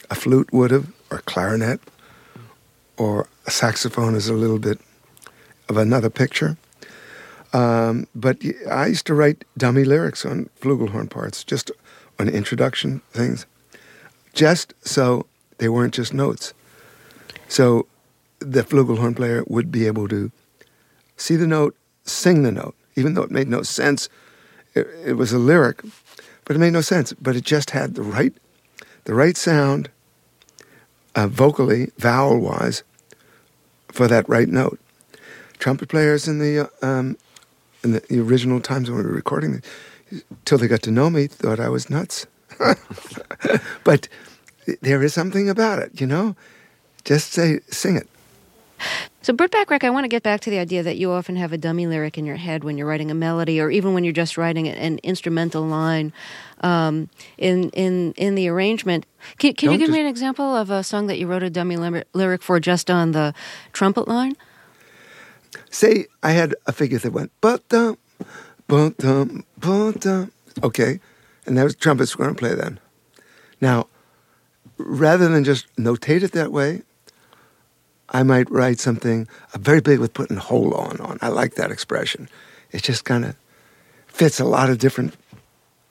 a 0.09 0.15
flute 0.15 0.51
would 0.53 0.71
have, 0.71 0.91
or 1.09 1.19
clarinet, 1.19 1.79
or 2.97 3.27
a 3.45 3.51
saxophone 3.51 4.15
is 4.15 4.29
a 4.29 4.33
little 4.33 4.59
bit 4.59 4.79
of 5.69 5.77
another 5.77 6.09
picture. 6.09 6.57
Um, 7.53 8.07
but 8.13 8.37
I 8.69 8.87
used 8.87 9.07
to 9.07 9.13
write 9.13 9.45
dummy 9.57 9.83
lyrics 9.83 10.25
on 10.25 10.49
flugelhorn 10.61 11.09
parts, 11.09 11.43
just 11.43 11.71
on 12.19 12.27
introduction 12.27 13.01
things, 13.11 13.45
just 14.37 14.73
so 14.87 15.25
they 15.57 15.67
weren't 15.67 15.95
just 15.95 16.13
notes. 16.13 16.53
So 17.49 17.87
the 18.39 18.61
flugelhorn 18.61 19.15
player 19.15 19.43
would 19.47 19.71
be 19.71 19.87
able 19.87 20.07
to 20.09 20.31
see 21.17 21.35
the 21.35 21.47
note, 21.47 21.75
sing 22.03 22.43
the 22.43 22.51
note, 22.51 22.75
even 22.95 23.15
though 23.15 23.23
it 23.23 23.31
made 23.31 23.47
no 23.47 23.63
sense. 23.63 24.09
It, 24.75 24.87
it 25.03 25.13
was 25.13 25.33
a 25.33 25.39
lyric, 25.39 25.81
but 26.45 26.55
it 26.55 26.59
made 26.59 26.73
no 26.73 26.81
sense. 26.81 27.13
But 27.13 27.35
it 27.35 27.43
just 27.43 27.71
had 27.71 27.95
the 27.95 28.03
right, 28.03 28.33
the 29.05 29.15
right 29.15 29.35
sound, 29.35 29.89
uh, 31.15 31.27
vocally, 31.27 31.91
vowel-wise, 31.97 32.83
for 33.87 34.07
that 34.07 34.29
right 34.29 34.47
note. 34.47 34.79
Trumpet 35.57 35.89
players 35.89 36.27
in 36.27 36.37
the 36.37 36.69
uh, 36.83 36.85
um, 36.85 37.17
in 37.83 37.93
the, 37.93 38.19
original 38.19 38.59
times 38.59 38.91
when 38.91 38.99
we 38.99 39.05
were 39.05 39.15
recording 39.15 39.63
till 40.45 40.59
they 40.59 40.67
got 40.67 40.83
to 40.83 40.91
know 40.91 41.09
me, 41.09 41.25
thought 41.25 41.59
I 41.59 41.69
was 41.69 41.89
nuts. 41.89 42.27
but 43.83 44.07
there 44.81 45.03
is 45.03 45.13
something 45.13 45.49
about 45.49 45.79
it, 45.79 45.99
you 45.99 46.07
know. 46.07 46.35
Just 47.03 47.31
say, 47.31 47.59
sing 47.69 47.95
it. 47.95 48.07
So, 49.21 49.33
Burt 49.33 49.51
Bacharach, 49.51 49.83
I 49.83 49.89
want 49.89 50.03
to 50.05 50.07
get 50.07 50.23
back 50.23 50.39
to 50.41 50.49
the 50.49 50.59
idea 50.59 50.83
that 50.83 50.97
you 50.97 51.11
often 51.11 51.35
have 51.35 51.51
a 51.51 51.57
dummy 51.57 51.87
lyric 51.87 52.17
in 52.17 52.25
your 52.25 52.35
head 52.35 52.63
when 52.63 52.77
you're 52.77 52.87
writing 52.87 53.11
a 53.11 53.15
melody, 53.15 53.59
or 53.59 53.69
even 53.69 53.93
when 53.93 54.03
you're 54.03 54.13
just 54.13 54.37
writing 54.37 54.67
an 54.67 54.99
instrumental 55.03 55.63
line 55.63 56.13
um, 56.61 57.09
in 57.37 57.69
in 57.71 58.13
in 58.13 58.35
the 58.35 58.47
arrangement. 58.47 59.05
Can, 59.37 59.53
can 59.53 59.71
you 59.71 59.77
give 59.77 59.89
me 59.89 59.99
an 59.99 60.05
example 60.05 60.55
of 60.55 60.69
a 60.69 60.83
song 60.83 61.07
that 61.07 61.17
you 61.17 61.27
wrote 61.27 61.43
a 61.43 61.49
dummy 61.49 61.75
lyric 61.75 62.41
for 62.41 62.59
just 62.59 62.89
on 62.89 63.11
the 63.11 63.33
trumpet 63.73 64.07
line? 64.07 64.35
Say 65.69 66.05
I 66.23 66.31
had 66.31 66.55
a 66.65 66.71
figure 66.71 66.99
that 66.99 67.11
went 67.11 67.31
but 67.41 67.67
dum, 67.67 67.97
but 68.67 68.97
dum, 68.97 69.43
but 69.57 69.99
dum. 69.99 70.31
Okay, 70.63 70.99
and 71.47 71.57
that 71.57 71.63
was 71.63 71.75
trumpets 71.75 72.13
going 72.13 72.29
to 72.29 72.35
play 72.35 72.53
then. 72.53 72.79
Now, 73.59 73.87
rather 74.77 75.27
than 75.27 75.43
just 75.43 75.73
notate 75.75 76.21
it 76.21 76.33
that 76.33 76.51
way, 76.51 76.83
I 78.09 78.23
might 78.23 78.49
write 78.51 78.79
something 78.79 79.27
uh, 79.53 79.57
very 79.57 79.81
big 79.81 79.99
with 79.99 80.13
putting 80.13 80.37
hold 80.37 80.73
on 80.73 80.99
on. 80.99 81.17
I 81.21 81.29
like 81.29 81.55
that 81.55 81.71
expression. 81.71 82.29
It 82.71 82.83
just 82.83 83.05
kind 83.05 83.25
of 83.25 83.35
fits 84.07 84.39
a 84.39 84.45
lot 84.45 84.69
of 84.69 84.77
different 84.77 85.15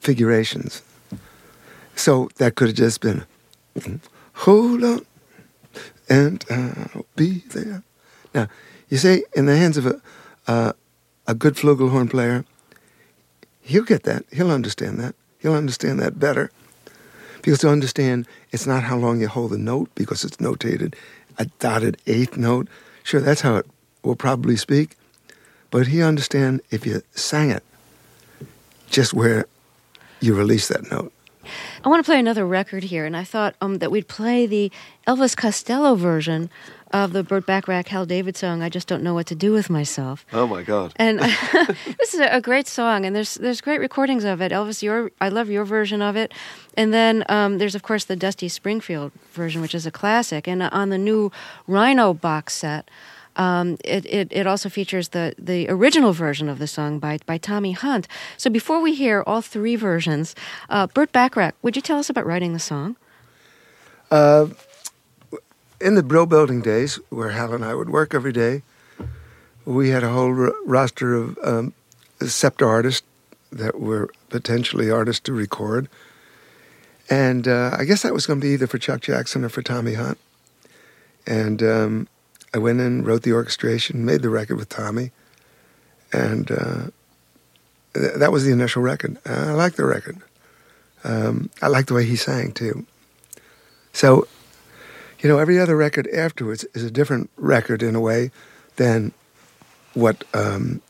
figurations. 0.00 0.82
So 1.94 2.28
that 2.36 2.54
could 2.54 2.68
have 2.68 2.76
just 2.76 3.00
been 3.00 3.24
hold 4.34 4.84
on 4.84 5.06
and 6.08 6.44
I'll 6.50 7.06
be 7.16 7.42
there. 7.50 7.82
Now, 8.34 8.48
you 8.88 8.98
say 8.98 9.24
in 9.34 9.46
the 9.46 9.56
hands 9.56 9.76
of 9.76 9.86
a 9.86 10.00
uh, 10.46 10.72
a 11.26 11.34
good 11.34 11.54
flugelhorn 11.54 12.08
player, 12.08 12.44
he'll 13.60 13.82
get 13.84 14.04
that. 14.04 14.24
He'll 14.32 14.52
understand 14.52 15.00
that. 15.00 15.16
He'll 15.38 15.54
understand 15.54 16.00
that 16.00 16.18
better. 16.18 16.50
Because 17.36 17.60
to 17.60 17.68
understand, 17.68 18.26
it's 18.50 18.66
not 18.66 18.82
how 18.82 18.96
long 18.96 19.20
you 19.20 19.28
hold 19.28 19.52
the 19.52 19.58
note 19.58 19.90
because 19.94 20.24
it's 20.24 20.38
notated 20.38 20.94
a 21.38 21.46
dotted 21.60 21.98
eighth 22.06 22.36
note. 22.36 22.68
Sure, 23.02 23.20
that's 23.20 23.42
how 23.42 23.56
it 23.56 23.66
will 24.02 24.16
probably 24.16 24.56
speak. 24.56 24.96
But 25.70 25.88
he 25.88 26.02
understand 26.02 26.60
if 26.70 26.86
you 26.86 27.02
sang 27.14 27.50
it 27.50 27.62
just 28.88 29.12
where 29.12 29.46
you 30.20 30.34
release 30.34 30.68
that 30.68 30.90
note. 30.90 31.12
I 31.84 31.88
want 31.88 32.04
to 32.04 32.08
play 32.08 32.18
another 32.18 32.46
record 32.46 32.84
here, 32.84 33.04
and 33.04 33.16
I 33.16 33.22
thought 33.22 33.54
um, 33.60 33.78
that 33.78 33.90
we'd 33.90 34.08
play 34.08 34.46
the 34.46 34.72
Elvis 35.06 35.36
Costello 35.36 35.94
version 35.94 36.50
of 36.92 37.12
the 37.12 37.22
Burt 37.22 37.46
Bacharach 37.46 37.88
Hal 37.88 38.06
David 38.06 38.36
song. 38.36 38.62
I 38.62 38.68
just 38.68 38.86
don't 38.86 39.02
know 39.02 39.14
what 39.14 39.26
to 39.26 39.34
do 39.34 39.52
with 39.52 39.68
myself. 39.68 40.24
Oh 40.32 40.46
my 40.46 40.62
God! 40.62 40.92
And 40.96 41.18
this 41.98 42.14
is 42.14 42.20
a, 42.20 42.36
a 42.36 42.40
great 42.40 42.66
song, 42.66 43.04
and 43.04 43.14
there's 43.14 43.34
there's 43.34 43.60
great 43.60 43.80
recordings 43.80 44.24
of 44.24 44.40
it. 44.40 44.52
Elvis, 44.52 44.82
your 44.82 45.10
I 45.20 45.28
love 45.28 45.50
your 45.50 45.64
version 45.64 46.02
of 46.02 46.16
it, 46.16 46.32
and 46.76 46.92
then 46.92 47.24
um, 47.28 47.58
there's 47.58 47.74
of 47.74 47.82
course 47.82 48.04
the 48.04 48.16
Dusty 48.16 48.48
Springfield 48.48 49.12
version, 49.32 49.60
which 49.60 49.74
is 49.74 49.86
a 49.86 49.90
classic. 49.90 50.46
And 50.46 50.62
uh, 50.62 50.70
on 50.72 50.90
the 50.90 50.98
new 50.98 51.32
Rhino 51.66 52.14
box 52.14 52.54
set, 52.54 52.88
um, 53.36 53.76
it, 53.84 54.06
it 54.06 54.28
it 54.30 54.46
also 54.46 54.68
features 54.68 55.08
the 55.08 55.34
the 55.38 55.68
original 55.68 56.12
version 56.12 56.48
of 56.48 56.58
the 56.58 56.66
song 56.66 56.98
by 56.98 57.18
by 57.26 57.38
Tommy 57.38 57.72
Hunt. 57.72 58.08
So 58.36 58.50
before 58.50 58.80
we 58.80 58.94
hear 58.94 59.22
all 59.26 59.42
three 59.42 59.76
versions, 59.76 60.34
uh, 60.68 60.86
Burt 60.86 61.12
Bacharach, 61.12 61.54
would 61.62 61.76
you 61.76 61.82
tell 61.82 61.98
us 61.98 62.10
about 62.10 62.26
writing 62.26 62.52
the 62.52 62.58
song? 62.58 62.96
Uh, 64.10 64.46
in 65.80 65.94
the 65.94 66.02
Brill 66.02 66.26
Building 66.26 66.62
days, 66.62 66.98
where 67.10 67.30
Hal 67.30 67.54
and 67.54 67.64
I 67.64 67.74
would 67.74 67.90
work 67.90 68.14
every 68.14 68.32
day, 68.32 68.62
we 69.64 69.90
had 69.90 70.02
a 70.02 70.10
whole 70.10 70.38
r- 70.38 70.54
roster 70.64 71.14
of 71.14 71.38
um, 71.42 71.74
Scepter 72.20 72.66
artists 72.66 73.06
that 73.52 73.80
were 73.80 74.10
potentially 74.30 74.90
artists 74.90 75.20
to 75.20 75.32
record. 75.32 75.88
And 77.08 77.46
uh, 77.46 77.76
I 77.78 77.84
guess 77.84 78.02
that 78.02 78.14
was 78.14 78.26
going 78.26 78.40
to 78.40 78.46
be 78.46 78.52
either 78.52 78.66
for 78.66 78.78
Chuck 78.78 79.00
Jackson 79.00 79.44
or 79.44 79.48
for 79.48 79.62
Tommy 79.62 79.94
Hunt. 79.94 80.18
And 81.26 81.62
um, 81.62 82.08
I 82.54 82.58
went 82.58 82.80
in, 82.80 83.04
wrote 83.04 83.22
the 83.22 83.32
orchestration, 83.32 84.04
made 84.04 84.22
the 84.22 84.30
record 84.30 84.56
with 84.56 84.68
Tommy. 84.68 85.10
And 86.12 86.50
uh, 86.50 86.82
th- 87.94 88.14
that 88.16 88.32
was 88.32 88.44
the 88.44 88.52
initial 88.52 88.82
record. 88.82 89.18
I 89.26 89.52
liked 89.52 89.76
the 89.76 89.84
record. 89.84 90.18
Um, 91.04 91.50
I 91.62 91.68
liked 91.68 91.88
the 91.88 91.94
way 91.94 92.04
he 92.04 92.16
sang, 92.16 92.52
too. 92.52 92.86
So 93.92 94.26
you 95.26 95.32
know, 95.32 95.40
every 95.40 95.58
other 95.58 95.76
record 95.76 96.06
afterwards 96.14 96.64
is 96.72 96.84
a 96.84 96.90
different 96.90 97.28
record 97.36 97.82
in 97.82 97.96
a 97.96 98.00
way 98.00 98.30
than 98.76 99.10
what 99.94 100.22
um, 100.34 100.80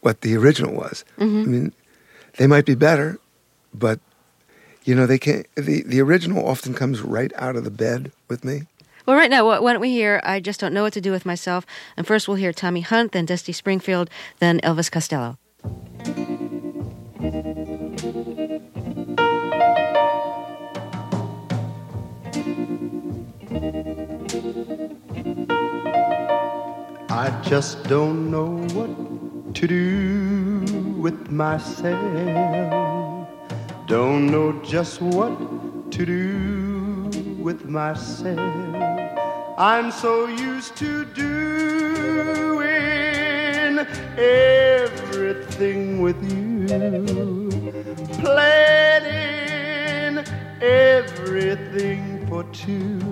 what 0.00 0.22
the 0.22 0.34
original 0.34 0.72
was. 0.72 1.04
Mhm. 1.18 1.42
I 1.42 1.46
mean, 1.46 1.72
they 2.38 2.46
might 2.46 2.64
be 2.64 2.74
better, 2.74 3.18
but 3.74 4.00
you 4.84 4.94
know, 4.94 5.04
they 5.04 5.18
can't. 5.18 5.46
The 5.56 5.82
the 5.82 6.00
original 6.00 6.48
often 6.48 6.72
comes 6.72 7.02
right 7.02 7.30
out 7.36 7.54
of 7.54 7.64
the 7.64 7.70
bed 7.70 8.12
with 8.28 8.46
me. 8.46 8.62
Well, 9.04 9.14
right 9.14 9.28
now, 9.30 9.44
why 9.60 9.72
don't 9.74 9.82
we 9.82 9.90
hear 9.90 10.22
I 10.24 10.40
Just 10.40 10.58
Don't 10.60 10.72
Know 10.72 10.84
What 10.84 10.94
to 10.94 11.00
Do 11.02 11.10
with 11.12 11.26
Myself? 11.26 11.66
And 11.98 12.06
first 12.06 12.28
we'll 12.28 12.38
hear 12.38 12.54
Tommy 12.54 12.80
Hunt, 12.80 13.12
then 13.12 13.26
Dusty 13.26 13.52
Springfield, 13.52 14.08
then 14.38 14.58
Elvis 14.60 14.90
Costello. 14.90 15.36
I 27.10 27.38
just 27.42 27.84
don't 27.84 28.30
know 28.30 28.56
what 28.72 29.54
to 29.56 29.66
do 29.66 30.64
with 30.98 31.30
myself. 31.30 33.28
Don't 33.86 34.28
know 34.28 34.52
just 34.62 35.02
what 35.02 35.90
to 35.90 36.06
do 36.06 37.10
with 37.42 37.66
myself. 37.66 38.40
I'm 39.58 39.90
so 39.90 40.28
used 40.28 40.74
to 40.76 41.04
doing 41.04 42.70
everything 44.16 46.00
with 46.00 46.16
you, 46.32 46.68
planning 48.22 50.24
everything 50.62 52.18
for 52.28 52.44
two. 52.44 53.07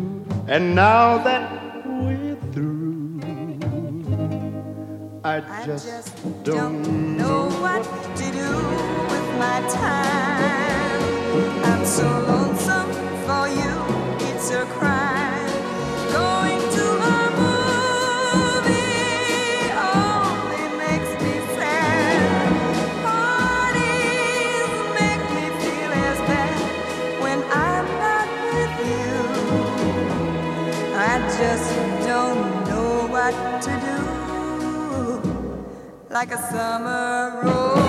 And 0.49 0.77
now 0.77 1.19
that 1.25 1.85
we're 1.85 2.37
through, 2.53 3.21
I 5.25 5.41
just, 5.67 6.15
don't 6.45 7.17
know 7.17 7.49
what 7.61 7.83
to 8.17 8.25
do 8.31 8.51
with 9.11 9.29
my 9.41 9.59
time. 9.75 11.65
I'm 11.65 11.85
so 11.85 12.07
lonesome 12.29 12.93
for 13.27 13.49
you, 13.49 14.29
it's 14.29 14.51
a 14.53 14.65
crime. 14.67 14.96
Like 36.17 36.33
a 36.33 36.39
summer 36.51 37.43
rose 37.43 37.86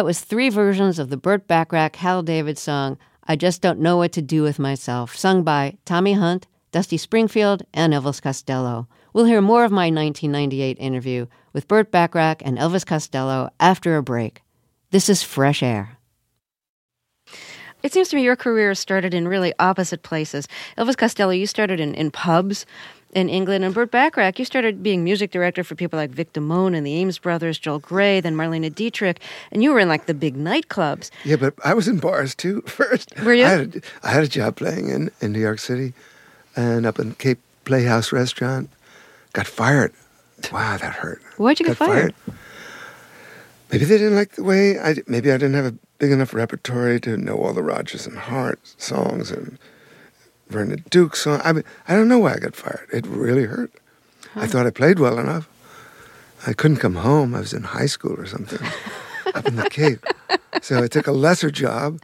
That 0.00 0.06
was 0.06 0.20
three 0.22 0.48
versions 0.48 0.98
of 0.98 1.10
the 1.10 1.18
Burt 1.18 1.46
Bacharach 1.46 1.96
Hal 1.96 2.22
David 2.22 2.56
song, 2.56 2.96
I 3.28 3.36
Just 3.36 3.60
Don't 3.60 3.80
Know 3.80 3.98
What 3.98 4.12
to 4.12 4.22
Do 4.22 4.42
with 4.42 4.58
Myself, 4.58 5.14
sung 5.14 5.42
by 5.42 5.76
Tommy 5.84 6.14
Hunt, 6.14 6.46
Dusty 6.72 6.96
Springfield, 6.96 7.64
and 7.74 7.92
Elvis 7.92 8.22
Costello. 8.22 8.88
We'll 9.12 9.26
hear 9.26 9.42
more 9.42 9.62
of 9.62 9.70
my 9.70 9.90
1998 9.90 10.78
interview 10.78 11.26
with 11.52 11.68
Burt 11.68 11.90
Bacharach 11.90 12.40
and 12.42 12.56
Elvis 12.56 12.86
Costello 12.86 13.50
after 13.60 13.98
a 13.98 14.02
break. 14.02 14.40
This 14.90 15.10
is 15.10 15.22
Fresh 15.22 15.62
Air. 15.62 15.98
It 17.82 17.92
seems 17.92 18.08
to 18.08 18.16
me 18.16 18.22
your 18.22 18.36
career 18.36 18.74
started 18.74 19.12
in 19.12 19.28
really 19.28 19.52
opposite 19.58 20.02
places. 20.02 20.48
Elvis 20.78 20.96
Costello, 20.96 21.32
you 21.32 21.46
started 21.46 21.78
in, 21.78 21.94
in 21.94 22.10
pubs 22.10 22.64
in 23.12 23.28
England, 23.28 23.64
and 23.64 23.74
Burt 23.74 23.90
Bacharach, 23.90 24.38
you 24.38 24.44
started 24.44 24.82
being 24.82 25.02
music 25.02 25.30
director 25.30 25.64
for 25.64 25.74
people 25.74 25.98
like 25.98 26.10
Vic 26.10 26.32
Damone 26.32 26.76
and 26.76 26.86
the 26.86 26.94
Ames 26.94 27.18
Brothers, 27.18 27.58
Joel 27.58 27.80
Grey, 27.80 28.20
then 28.20 28.36
Marlene 28.36 28.72
Dietrich, 28.74 29.20
and 29.50 29.62
you 29.62 29.72
were 29.72 29.80
in 29.80 29.88
like 29.88 30.06
the 30.06 30.14
big 30.14 30.36
nightclubs. 30.36 31.10
Yeah, 31.24 31.36
but 31.36 31.54
I 31.64 31.74
was 31.74 31.88
in 31.88 31.98
bars 31.98 32.34
too 32.34 32.60
first. 32.66 33.12
Were 33.20 33.34
you? 33.34 33.44
I 33.44 33.48
had 33.48 33.76
a, 33.76 33.80
I 34.06 34.10
had 34.10 34.22
a 34.24 34.28
job 34.28 34.56
playing 34.56 34.88
in, 34.88 35.10
in 35.20 35.32
New 35.32 35.40
York 35.40 35.58
City 35.58 35.92
and 36.56 36.86
up 36.86 36.98
in 36.98 37.14
Cape 37.14 37.38
Playhouse 37.64 38.12
Restaurant. 38.12 38.70
Got 39.32 39.46
fired. 39.46 39.92
Wow, 40.52 40.76
that 40.78 40.94
hurt. 40.94 41.22
Why'd 41.36 41.60
you 41.60 41.66
get 41.66 41.78
Got 41.78 41.88
fired? 41.88 42.14
Maybe 43.70 43.84
they 43.84 43.98
didn't 43.98 44.16
like 44.16 44.32
the 44.32 44.42
way 44.42 44.78
I. 44.78 44.96
Maybe 45.06 45.30
I 45.30 45.36
didn't 45.36 45.54
have 45.54 45.66
a 45.66 45.74
big 45.98 46.10
enough 46.10 46.34
repertory 46.34 47.00
to 47.00 47.16
know 47.16 47.36
all 47.36 47.52
the 47.52 47.62
Rodgers 47.62 48.06
and 48.06 48.16
Hart 48.16 48.58
songs 48.80 49.30
and 49.30 49.58
Vernon 50.50 50.84
Duke 50.90 51.16
songs. 51.16 51.40
I 51.44 51.52
mean, 51.52 51.64
I 51.88 51.94
don't 51.94 52.08
know 52.08 52.18
why 52.18 52.34
I 52.34 52.38
got 52.38 52.56
fired. 52.56 52.88
It 52.92 53.06
really 53.06 53.44
hurt. 53.44 53.72
I 54.36 54.46
thought 54.46 54.66
I 54.66 54.70
played 54.70 54.98
well 54.98 55.18
enough. 55.18 55.48
I 56.46 56.52
couldn't 56.52 56.78
come 56.78 56.96
home. 56.96 57.34
I 57.34 57.40
was 57.40 57.52
in 57.52 57.62
high 57.62 57.86
school 57.86 58.18
or 58.18 58.26
something 58.26 58.66
up 59.34 59.46
in 59.46 59.56
the 59.56 59.68
Cape. 59.70 60.04
So 60.62 60.82
I 60.82 60.88
took 60.88 61.06
a 61.06 61.12
lesser 61.12 61.50
job 61.50 62.00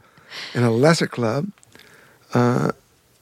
in 0.53 0.63
a 0.63 0.71
lesser 0.71 1.07
club 1.07 1.49
uh, 2.33 2.71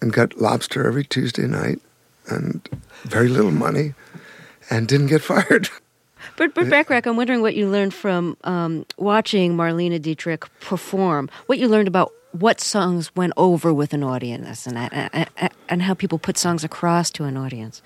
and 0.01 0.13
got 0.13 0.39
lobster 0.39 0.87
every 0.87 1.03
Tuesday 1.03 1.47
night 1.47 1.79
and 2.27 2.67
very 3.03 3.27
little 3.27 3.51
money, 3.51 3.93
and 4.69 4.87
didn't 4.87 5.07
get 5.07 5.21
fired. 5.33 5.69
But, 6.37 6.55
Burt 6.55 6.69
Bacharach, 6.69 7.05
I'm 7.05 7.17
wondering 7.17 7.41
what 7.41 7.55
you 7.55 7.69
learned 7.69 7.93
from 7.93 8.35
um, 8.43 8.85
watching 8.97 9.55
Marlene 9.55 10.01
Dietrich 10.01 10.43
perform. 10.59 11.29
What 11.45 11.59
you 11.59 11.67
learned 11.67 11.87
about 11.87 12.13
what 12.39 12.59
songs 12.59 13.15
went 13.15 13.33
over 13.37 13.73
with 13.73 13.93
an 13.93 14.03
audience, 14.03 14.67
and 14.67 14.77
and, 14.77 15.49
and 15.69 15.81
how 15.81 15.93
people 15.93 16.19
put 16.19 16.37
songs 16.37 16.63
across 16.63 17.09
to 17.11 17.23
an 17.23 17.37
audience. 17.37 17.81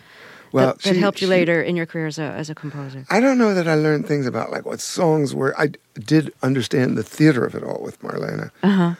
Well, 0.52 0.68
that, 0.68 0.82
that 0.82 0.96
she- 0.96 1.00
helped 1.00 1.22
you 1.22 1.28
she- 1.28 1.32
later 1.32 1.62
in 1.62 1.76
your 1.76 1.86
career 1.86 2.08
as 2.08 2.18
a 2.20 2.24
as 2.24 2.50
a 2.50 2.56
composer. 2.56 3.06
I 3.10 3.20
don't 3.20 3.38
know 3.38 3.54
that 3.54 3.68
I 3.68 3.76
learned 3.76 4.08
things 4.08 4.26
about 4.26 4.52
like 4.52 4.66
what 4.66 4.80
songs 4.80 5.36
were. 5.36 5.54
I 5.60 5.72
did 6.00 6.34
understand 6.42 6.98
the 6.98 7.04
theater 7.04 7.46
of 7.46 7.56
it 7.56 7.64
all 7.64 7.82
with 7.82 8.02
Marlene. 8.02 8.50
Uh-huh. 8.64 8.96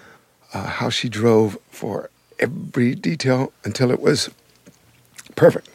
Uh, 0.54 0.66
how 0.66 0.90
she 0.90 1.10
drove 1.10 1.58
for 1.70 2.10
every 2.40 2.96
detail 2.96 3.52
until 3.64 3.92
it 3.92 4.00
was 4.02 4.30
perfect. 5.36 5.70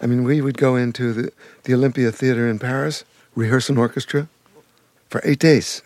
I 0.00 0.06
mean, 0.06 0.24
we 0.24 0.40
would 0.40 0.56
go 0.58 0.76
into 0.76 1.12
the, 1.12 1.32
the 1.64 1.74
Olympia 1.74 2.10
Theater 2.12 2.48
in 2.48 2.58
Paris, 2.58 3.04
rehearse 3.34 3.68
an 3.68 3.76
orchestra 3.76 4.28
for 5.10 5.20
eight 5.24 5.38
days. 5.38 5.82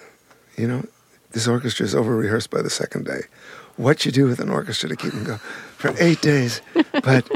You 0.57 0.68
know, 0.68 0.85
this 1.33 1.47
orchestra 1.49 1.85
is 1.87 1.95
over 1.95 2.14
rehearsed 2.16 2.51
by 2.51 2.62
the 2.62 2.70
second 2.70 3.05
day. 3.07 3.22
What 3.76 4.05
you 4.05 4.12
do 4.12 4.26
with 4.26 4.41
an 4.41 4.51
orchestra 4.51 4.89
to 4.89 4.97
keep 4.97 5.12
them 5.12 5.24
going 5.24 5.39
for 5.78 5.95
eight 5.99 6.20
days, 6.20 6.61
but 7.03 7.31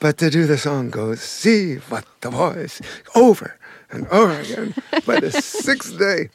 but 0.00 0.18
to 0.18 0.28
do 0.30 0.46
the 0.46 0.58
song 0.58 0.90
goes 0.90 1.20
see 1.20 1.76
what 1.88 2.04
the 2.20 2.30
voice 2.30 2.80
over 3.14 3.56
and 3.90 4.06
over 4.08 4.32
again 4.40 4.74
by 5.06 5.20
the 5.20 5.30
sixth 5.30 5.98
day. 5.98 6.28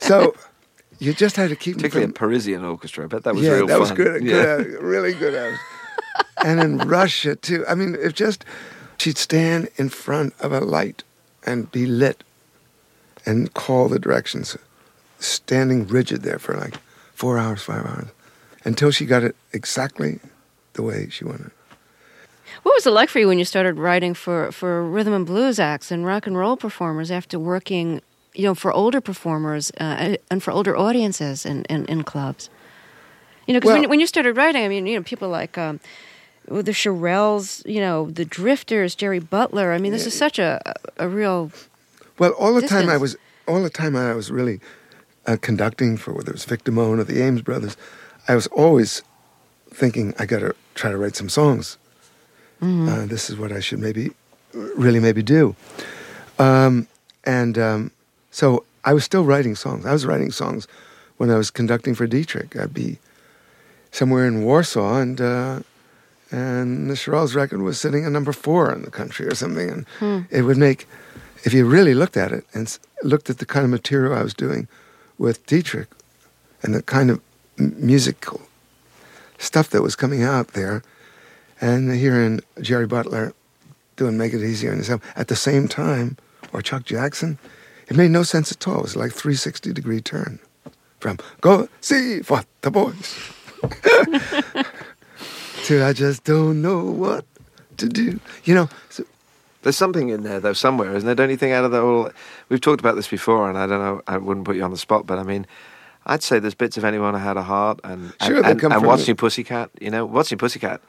So 0.00 0.34
you 1.00 1.12
just 1.14 1.36
had 1.36 1.48
to 1.50 1.56
keep 1.56 1.74
them 1.76 1.82
Particularly 1.82 2.06
from, 2.06 2.10
a 2.12 2.18
Parisian 2.28 2.64
orchestra. 2.64 3.04
I 3.04 3.06
bet 3.08 3.24
that 3.24 3.34
was 3.34 3.42
yeah, 3.44 3.52
real 3.52 3.66
that 3.66 3.80
was 3.80 3.88
fun. 3.88 3.96
good, 3.96 4.22
Yeah. 4.24 4.58
good 4.58 4.74
at 4.74 4.82
really 4.82 5.12
good 5.14 5.34
at 5.34 5.52
it. 5.54 5.58
and 6.44 6.60
in 6.60 6.78
Russia 6.78 7.34
too. 7.36 7.64
I 7.66 7.74
mean, 7.74 7.96
if 7.98 8.14
just 8.14 8.44
she'd 8.98 9.18
stand 9.18 9.68
in 9.76 9.88
front 9.88 10.34
of 10.40 10.52
a 10.52 10.60
light 10.60 11.02
and 11.46 11.70
be 11.72 11.86
lit 11.86 12.22
and 13.26 13.52
call 13.54 13.88
the 13.88 13.98
directions, 13.98 14.56
standing 15.26 15.86
rigid 15.86 16.22
there 16.22 16.38
for 16.38 16.54
like 16.54 16.74
four 17.14 17.38
hours, 17.38 17.62
five 17.62 17.84
hours, 17.86 18.08
until 18.64 18.90
she 18.90 19.06
got 19.06 19.22
it 19.22 19.36
exactly 19.52 20.20
the 20.74 20.82
way 20.82 21.08
she 21.10 21.24
wanted. 21.24 21.50
What 22.62 22.74
was 22.74 22.86
it 22.86 22.90
like 22.90 23.08
for 23.08 23.18
you 23.18 23.28
when 23.28 23.38
you 23.38 23.44
started 23.44 23.78
writing 23.78 24.14
for, 24.14 24.52
for 24.52 24.82
rhythm 24.84 25.12
and 25.12 25.26
blues 25.26 25.58
acts 25.58 25.90
and 25.90 26.06
rock 26.06 26.26
and 26.26 26.36
roll 26.36 26.56
performers 26.56 27.10
after 27.10 27.38
working, 27.38 28.00
you 28.34 28.44
know, 28.44 28.54
for 28.54 28.72
older 28.72 29.00
performers 29.00 29.70
uh, 29.80 30.16
and 30.30 30.42
for 30.42 30.50
older 30.50 30.76
audiences 30.76 31.44
in, 31.44 31.64
in, 31.64 31.84
in 31.86 32.04
clubs? 32.04 32.48
You 33.46 33.54
know, 33.54 33.60
because 33.60 33.72
when, 33.72 33.80
Well- 33.82 33.90
when 33.90 34.00
you 34.00 34.06
started 34.06 34.36
writing, 34.36 34.64
I 34.64 34.68
mean, 34.68 34.86
you 34.86 34.96
know, 34.96 35.02
people 35.02 35.28
like 35.28 35.58
um, 35.58 35.80
the 36.46 36.72
Shirelles, 36.72 37.66
you 37.66 37.80
know, 37.80 38.10
the 38.10 38.24
Drifters, 38.24 38.94
Jerry 38.94 39.18
Butler. 39.18 39.72
I 39.72 39.78
mean, 39.78 39.92
this 39.92 40.06
is 40.06 40.16
such 40.16 40.38
a, 40.38 40.60
a 40.98 41.08
real. 41.08 41.50
Well, 42.18 42.32
all 42.32 42.54
the 42.54 42.66
time 42.66 42.88
I 42.88 42.96
was, 42.96 43.16
all 43.46 43.62
the 43.62 43.70
time 43.70 43.96
I 43.96 44.14
was 44.14 44.30
really 44.30 44.60
uh, 45.26 45.36
conducting 45.40 45.96
for 45.96 46.12
whether 46.12 46.30
it 46.30 46.34
was 46.34 46.44
Vic 46.44 46.64
Damone 46.64 46.98
or 46.98 47.04
the 47.04 47.22
Ames 47.22 47.42
Brothers, 47.42 47.76
I 48.28 48.34
was 48.34 48.46
always 48.48 49.02
thinking 49.70 50.14
I 50.18 50.26
got 50.26 50.40
to 50.40 50.54
try 50.74 50.90
to 50.90 50.96
write 50.96 51.16
some 51.16 51.28
songs. 51.28 51.78
Uh, 52.62 53.06
this 53.06 53.28
is 53.28 53.36
what 53.36 53.52
I 53.52 53.60
should 53.60 53.78
maybe, 53.78 54.12
really 54.52 55.00
maybe 55.00 55.22
do. 55.22 55.54
Um, 56.38 56.88
and 57.24 57.58
um, 57.58 57.90
so 58.30 58.64
I 58.84 58.94
was 58.94 59.04
still 59.04 59.24
writing 59.24 59.54
songs. 59.54 59.84
I 59.84 59.92
was 59.92 60.06
writing 60.06 60.30
songs 60.30 60.66
when 61.18 61.30
I 61.30 61.36
was 61.36 61.50
conducting 61.50 61.94
for 61.94 62.06
Dietrich. 62.06 62.56
I'd 62.56 62.72
be 62.74 62.98
somewhere 63.90 64.26
in 64.26 64.44
Warsaw, 64.44 64.98
and 64.98 65.20
uh, 65.20 65.60
and 66.30 66.88
the 66.90 66.94
Shirelles 66.94 67.34
record 67.34 67.60
was 67.62 67.78
sitting 67.78 68.04
at 68.04 68.12
number 68.12 68.32
four 68.32 68.72
in 68.72 68.82
the 68.82 68.90
country 68.90 69.26
or 69.26 69.34
something, 69.34 69.68
and 69.70 69.86
it 70.30 70.42
would 70.42 70.56
make, 70.56 70.86
if 71.44 71.52
you 71.52 71.64
really 71.66 71.94
looked 71.94 72.16
at 72.16 72.32
it 72.32 72.44
and 72.54 72.78
looked 73.02 73.30
at 73.30 73.38
the 73.38 73.46
kind 73.46 73.64
of 73.64 73.70
material 73.70 74.14
I 74.14 74.22
was 74.22 74.34
doing 74.34 74.66
with 75.18 75.44
Dietrich, 75.46 75.88
and 76.62 76.74
the 76.74 76.82
kind 76.82 77.10
of 77.10 77.20
musical 77.56 78.42
stuff 79.38 79.70
that 79.70 79.82
was 79.82 79.96
coming 79.96 80.22
out 80.22 80.48
there, 80.48 80.82
and 81.60 81.92
hearing 81.94 82.40
Jerry 82.60 82.86
Butler 82.86 83.34
doing 83.96 84.18
"Make 84.18 84.32
It 84.34 84.42
Easier" 84.42 84.70
on 84.70 84.76
himself 84.76 85.02
at 85.16 85.28
the 85.28 85.36
same 85.36 85.68
time, 85.68 86.16
or 86.52 86.62
Chuck 86.62 86.84
Jackson, 86.84 87.38
it 87.88 87.96
made 87.96 88.10
no 88.10 88.22
sense 88.22 88.50
at 88.50 88.66
all. 88.66 88.78
It 88.78 88.82
was 88.82 88.96
like 88.96 89.12
360 89.12 89.72
degree 89.72 90.00
turn 90.00 90.38
from 91.00 91.18
"Go 91.40 91.68
see 91.80 92.20
what 92.20 92.46
the 92.62 92.70
boys." 92.70 93.14
to 95.64 95.82
I 95.82 95.92
just 95.92 96.24
don't 96.24 96.60
know 96.60 96.84
what 96.84 97.24
to 97.78 97.88
do. 97.88 98.20
You 98.44 98.54
know, 98.54 98.68
so, 98.90 99.04
There's 99.64 99.76
something 99.76 100.10
in 100.10 100.22
there 100.22 100.38
though 100.40 100.52
somewhere, 100.52 100.94
isn't 100.94 101.06
there? 101.06 101.14
Don't 101.16 101.30
you 101.30 101.36
think? 101.36 101.52
Out 101.52 101.64
of 101.64 101.72
the 101.72 101.80
whole, 101.80 102.10
we've 102.48 102.60
talked 102.60 102.80
about 102.80 102.94
this 102.96 103.08
before, 103.08 103.48
and 103.48 103.58
I 103.58 103.66
don't 103.66 103.80
know. 103.80 104.00
I 104.06 104.18
wouldn't 104.18 104.46
put 104.46 104.56
you 104.56 104.62
on 104.62 104.70
the 104.70 104.76
spot, 104.78 105.06
but 105.06 105.18
I 105.18 105.22
mean, 105.24 105.46
I'd 106.06 106.22
say 106.22 106.38
there's 106.38 106.54
bits 106.54 106.76
of 106.76 106.84
anyone 106.84 107.14
who 107.14 107.20
had 107.20 107.36
a 107.36 107.42
heart, 107.42 107.80
and 107.82 108.12
Sure, 108.22 108.36
and, 108.36 108.44
they 108.44 108.50
and, 108.52 108.60
come 108.60 108.72
and 108.72 108.80
from 108.82 108.88
What's 108.88 109.04
the- 109.06 109.10
New 109.12 109.16
Pussycat. 109.16 109.70
You 109.80 109.90
know, 109.90 110.04
What's 110.06 110.30
New 110.30 110.36
Pussycat 110.36 110.80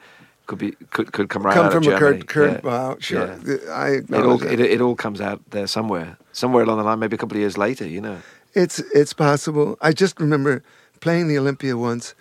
could 0.46 0.58
be 0.58 0.72
could 0.90 1.10
could 1.12 1.28
come 1.28 1.42
right 1.42 1.54
come 1.54 1.66
out 1.66 1.72
from 1.72 1.86
of 1.88 1.94
a 1.94 1.98
Kurt, 1.98 2.28
Kurt 2.28 2.52
Yeah. 2.64 2.70
wow, 2.70 2.96
sure. 3.00 3.36
Yeah. 3.44 3.56
I 3.72 3.88
It 3.96 4.12
all 4.12 4.40
it, 4.42 4.60
it 4.60 4.80
all 4.80 4.94
comes 4.94 5.20
out 5.20 5.40
there 5.50 5.66
somewhere, 5.66 6.18
somewhere 6.32 6.62
along 6.62 6.78
the 6.78 6.84
line, 6.84 6.98
maybe 7.00 7.16
a 7.16 7.18
couple 7.18 7.36
of 7.36 7.40
years 7.40 7.56
later. 7.58 7.86
You 7.86 8.00
know, 8.00 8.18
It's 8.54 8.78
it's 8.94 9.12
possible. 9.14 9.76
I 9.80 9.92
just 9.92 10.20
remember 10.20 10.62
playing 11.00 11.28
the 11.28 11.38
Olympia 11.38 11.76
once 11.76 12.14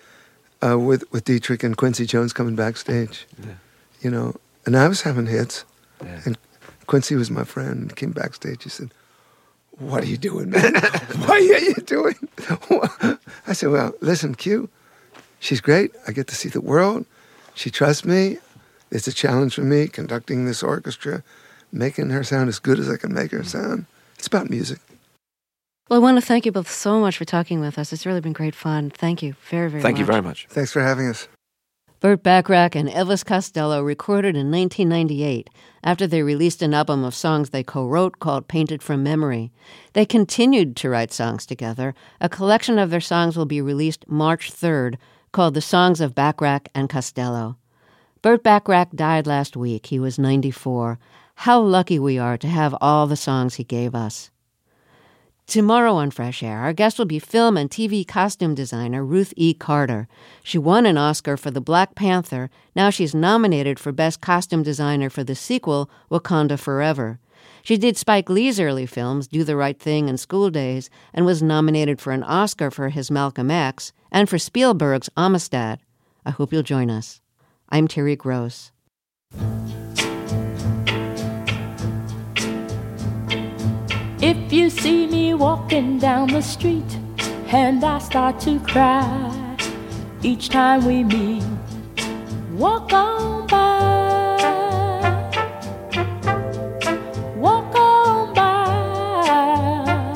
uh, 0.65 0.79
with 0.79 1.03
with 1.11 1.25
Dietrich 1.25 1.63
and 1.63 1.75
Quincy 1.77 2.05
Jones 2.05 2.33
coming 2.33 2.55
backstage. 2.55 3.27
You 4.01 4.09
know, 4.09 4.35
and 4.65 4.75
I 4.77 4.87
was 4.87 5.01
having 5.03 5.27
hits, 5.27 5.65
Yeah. 6.03 6.21
and 6.25 6.37
Quincy 6.87 7.15
was 7.15 7.31
my 7.31 7.43
friend. 7.43 7.95
Came 7.95 8.11
backstage. 8.11 8.63
He 8.63 8.69
said, 8.69 8.91
"What 9.77 10.03
are 10.03 10.07
you 10.07 10.17
doing, 10.17 10.49
man? 10.49 10.73
what 11.25 11.29
are 11.29 11.39
you 11.39 11.73
doing?" 11.75 12.15
I 13.47 13.53
said, 13.53 13.69
"Well, 13.71 13.93
listen, 14.01 14.35
Q. 14.35 14.69
She's 15.39 15.61
great. 15.61 15.91
I 16.07 16.11
get 16.11 16.27
to 16.27 16.35
see 16.35 16.49
the 16.49 16.61
world. 16.61 17.05
She 17.53 17.69
trusts 17.69 18.05
me. 18.05 18.37
It's 18.91 19.07
a 19.07 19.13
challenge 19.13 19.55
for 19.55 19.61
me 19.61 19.87
conducting 19.87 20.45
this 20.45 20.63
orchestra, 20.63 21.23
making 21.71 22.09
her 22.11 22.23
sound 22.23 22.49
as 22.49 22.59
good 22.59 22.79
as 22.79 22.89
I 22.89 22.97
can 22.97 23.13
make 23.13 23.31
her 23.31 23.43
sound. 23.43 23.85
It's 24.17 24.27
about 24.27 24.49
music." 24.49 24.79
Well, 25.89 25.99
I 25.99 26.01
want 26.01 26.17
to 26.17 26.25
thank 26.25 26.47
you 26.47 26.51
both 26.51 26.69
so 26.69 26.99
much 26.99 27.17
for 27.17 27.25
talking 27.25 27.59
with 27.59 27.77
us. 27.77 27.93
It's 27.93 28.07
really 28.07 28.21
been 28.21 28.33
great 28.33 28.55
fun. 28.55 28.89
Thank 28.89 29.21
you 29.21 29.35
very, 29.49 29.69
very 29.69 29.83
thank 29.83 29.95
much. 29.95 29.99
you 29.99 30.05
very 30.05 30.21
much. 30.21 30.47
Thanks 30.49 30.71
for 30.71 30.81
having 30.81 31.07
us. 31.07 31.27
Burt 32.05 32.21
Bacharach 32.21 32.75
and 32.75 32.87
Elvis 32.87 33.25
Costello 33.25 33.81
recorded 33.81 34.35
in 34.35 34.51
1998 34.51 35.49
after 35.83 36.05
they 36.05 36.21
released 36.21 36.61
an 36.61 36.71
album 36.71 37.03
of 37.03 37.15
songs 37.15 37.49
they 37.49 37.63
co 37.63 37.87
wrote 37.87 38.19
called 38.19 38.47
Painted 38.47 38.83
from 38.83 39.01
Memory. 39.01 39.51
They 39.93 40.05
continued 40.05 40.75
to 40.75 40.89
write 40.91 41.11
songs 41.11 41.47
together. 41.47 41.95
A 42.21 42.29
collection 42.29 42.77
of 42.77 42.91
their 42.91 43.01
songs 43.01 43.35
will 43.35 43.47
be 43.47 43.59
released 43.59 44.07
March 44.07 44.53
3rd 44.53 44.97
called 45.31 45.55
The 45.55 45.61
Songs 45.61 45.99
of 45.99 46.13
Bacharach 46.13 46.69
and 46.75 46.87
Costello. 46.91 47.57
Burt 48.21 48.43
Bacharach 48.43 48.91
died 48.91 49.25
last 49.25 49.57
week. 49.57 49.87
He 49.87 49.99
was 49.99 50.19
94. 50.19 50.99
How 51.37 51.59
lucky 51.59 51.97
we 51.97 52.19
are 52.19 52.37
to 52.37 52.47
have 52.47 52.75
all 52.81 53.07
the 53.07 53.17
songs 53.17 53.55
he 53.55 53.63
gave 53.63 53.95
us. 53.95 54.29
Tomorrow 55.47 55.93
on 55.93 56.09
Fresh 56.09 56.41
Air, 56.41 56.57
our 56.59 56.73
guest 56.73 56.97
will 56.97 57.05
be 57.05 57.19
film 57.19 57.55
and 57.55 57.69
TV 57.69 58.05
costume 58.05 58.55
designer 58.55 59.05
Ruth 59.05 59.31
E. 59.37 59.53
Carter. 59.53 60.07
She 60.43 60.57
won 60.57 60.87
an 60.87 60.97
Oscar 60.97 61.37
for 61.37 61.51
The 61.51 61.61
Black 61.61 61.93
Panther. 61.93 62.49
Now 62.75 62.89
she's 62.89 63.13
nominated 63.13 63.79
for 63.79 63.91
Best 63.91 64.21
Costume 64.21 64.63
Designer 64.63 65.09
for 65.09 65.23
the 65.23 65.35
sequel, 65.35 65.89
Wakanda 66.09 66.57
Forever. 66.59 67.19
She 67.61 67.77
did 67.77 67.95
Spike 67.95 68.29
Lee's 68.29 68.59
early 68.59 68.87
films, 68.87 69.27
Do 69.27 69.43
the 69.43 69.55
Right 69.55 69.79
Thing 69.79 70.09
and 70.09 70.19
School 70.19 70.49
Daze, 70.49 70.89
and 71.13 71.27
was 71.27 71.43
nominated 71.43 72.01
for 72.01 72.11
an 72.11 72.23
Oscar 72.23 72.71
for 72.71 72.89
his 72.89 73.11
Malcolm 73.11 73.51
X 73.51 73.93
and 74.11 74.27
for 74.27 74.39
Spielberg's 74.39 75.09
Amistad. 75.15 75.79
I 76.25 76.31
hope 76.31 76.51
you'll 76.53 76.63
join 76.63 76.89
us. 76.89 77.21
I'm 77.69 77.87
Terry 77.87 78.15
Gross. 78.15 78.71
If 84.45 84.53
you 84.53 84.69
see 84.69 85.07
me 85.07 85.33
walking 85.33 85.97
down 85.97 86.27
the 86.27 86.39
street 86.39 86.99
and 87.47 87.83
I 87.83 87.97
start 87.97 88.39
to 88.41 88.59
cry 88.59 89.57
each 90.21 90.49
time 90.49 90.85
we 90.85 91.03
meet, 91.03 91.43
walk 92.51 92.93
on 92.93 93.47
by. 93.47 94.37
Walk 97.35 97.75
on 97.75 98.35
by. 98.35 100.13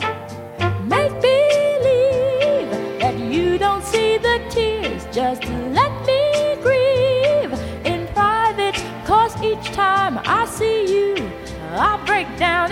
Make 0.86 1.14
believe 1.24 2.70
that 3.00 3.18
you 3.18 3.58
don't 3.58 3.84
see 3.84 4.20
the 4.20 4.40
tears. 4.52 5.08
Just 5.12 5.44
let 5.74 5.92
me 6.06 6.56
grieve 6.62 7.52
in 7.84 8.06
private. 8.14 8.76
Cause 9.06 9.36
each 9.42 9.72
time 9.72 10.20
I 10.24 10.46
see 10.46 10.86
you, 10.86 11.32
I 11.72 12.00
break 12.06 12.28
down 12.38 12.72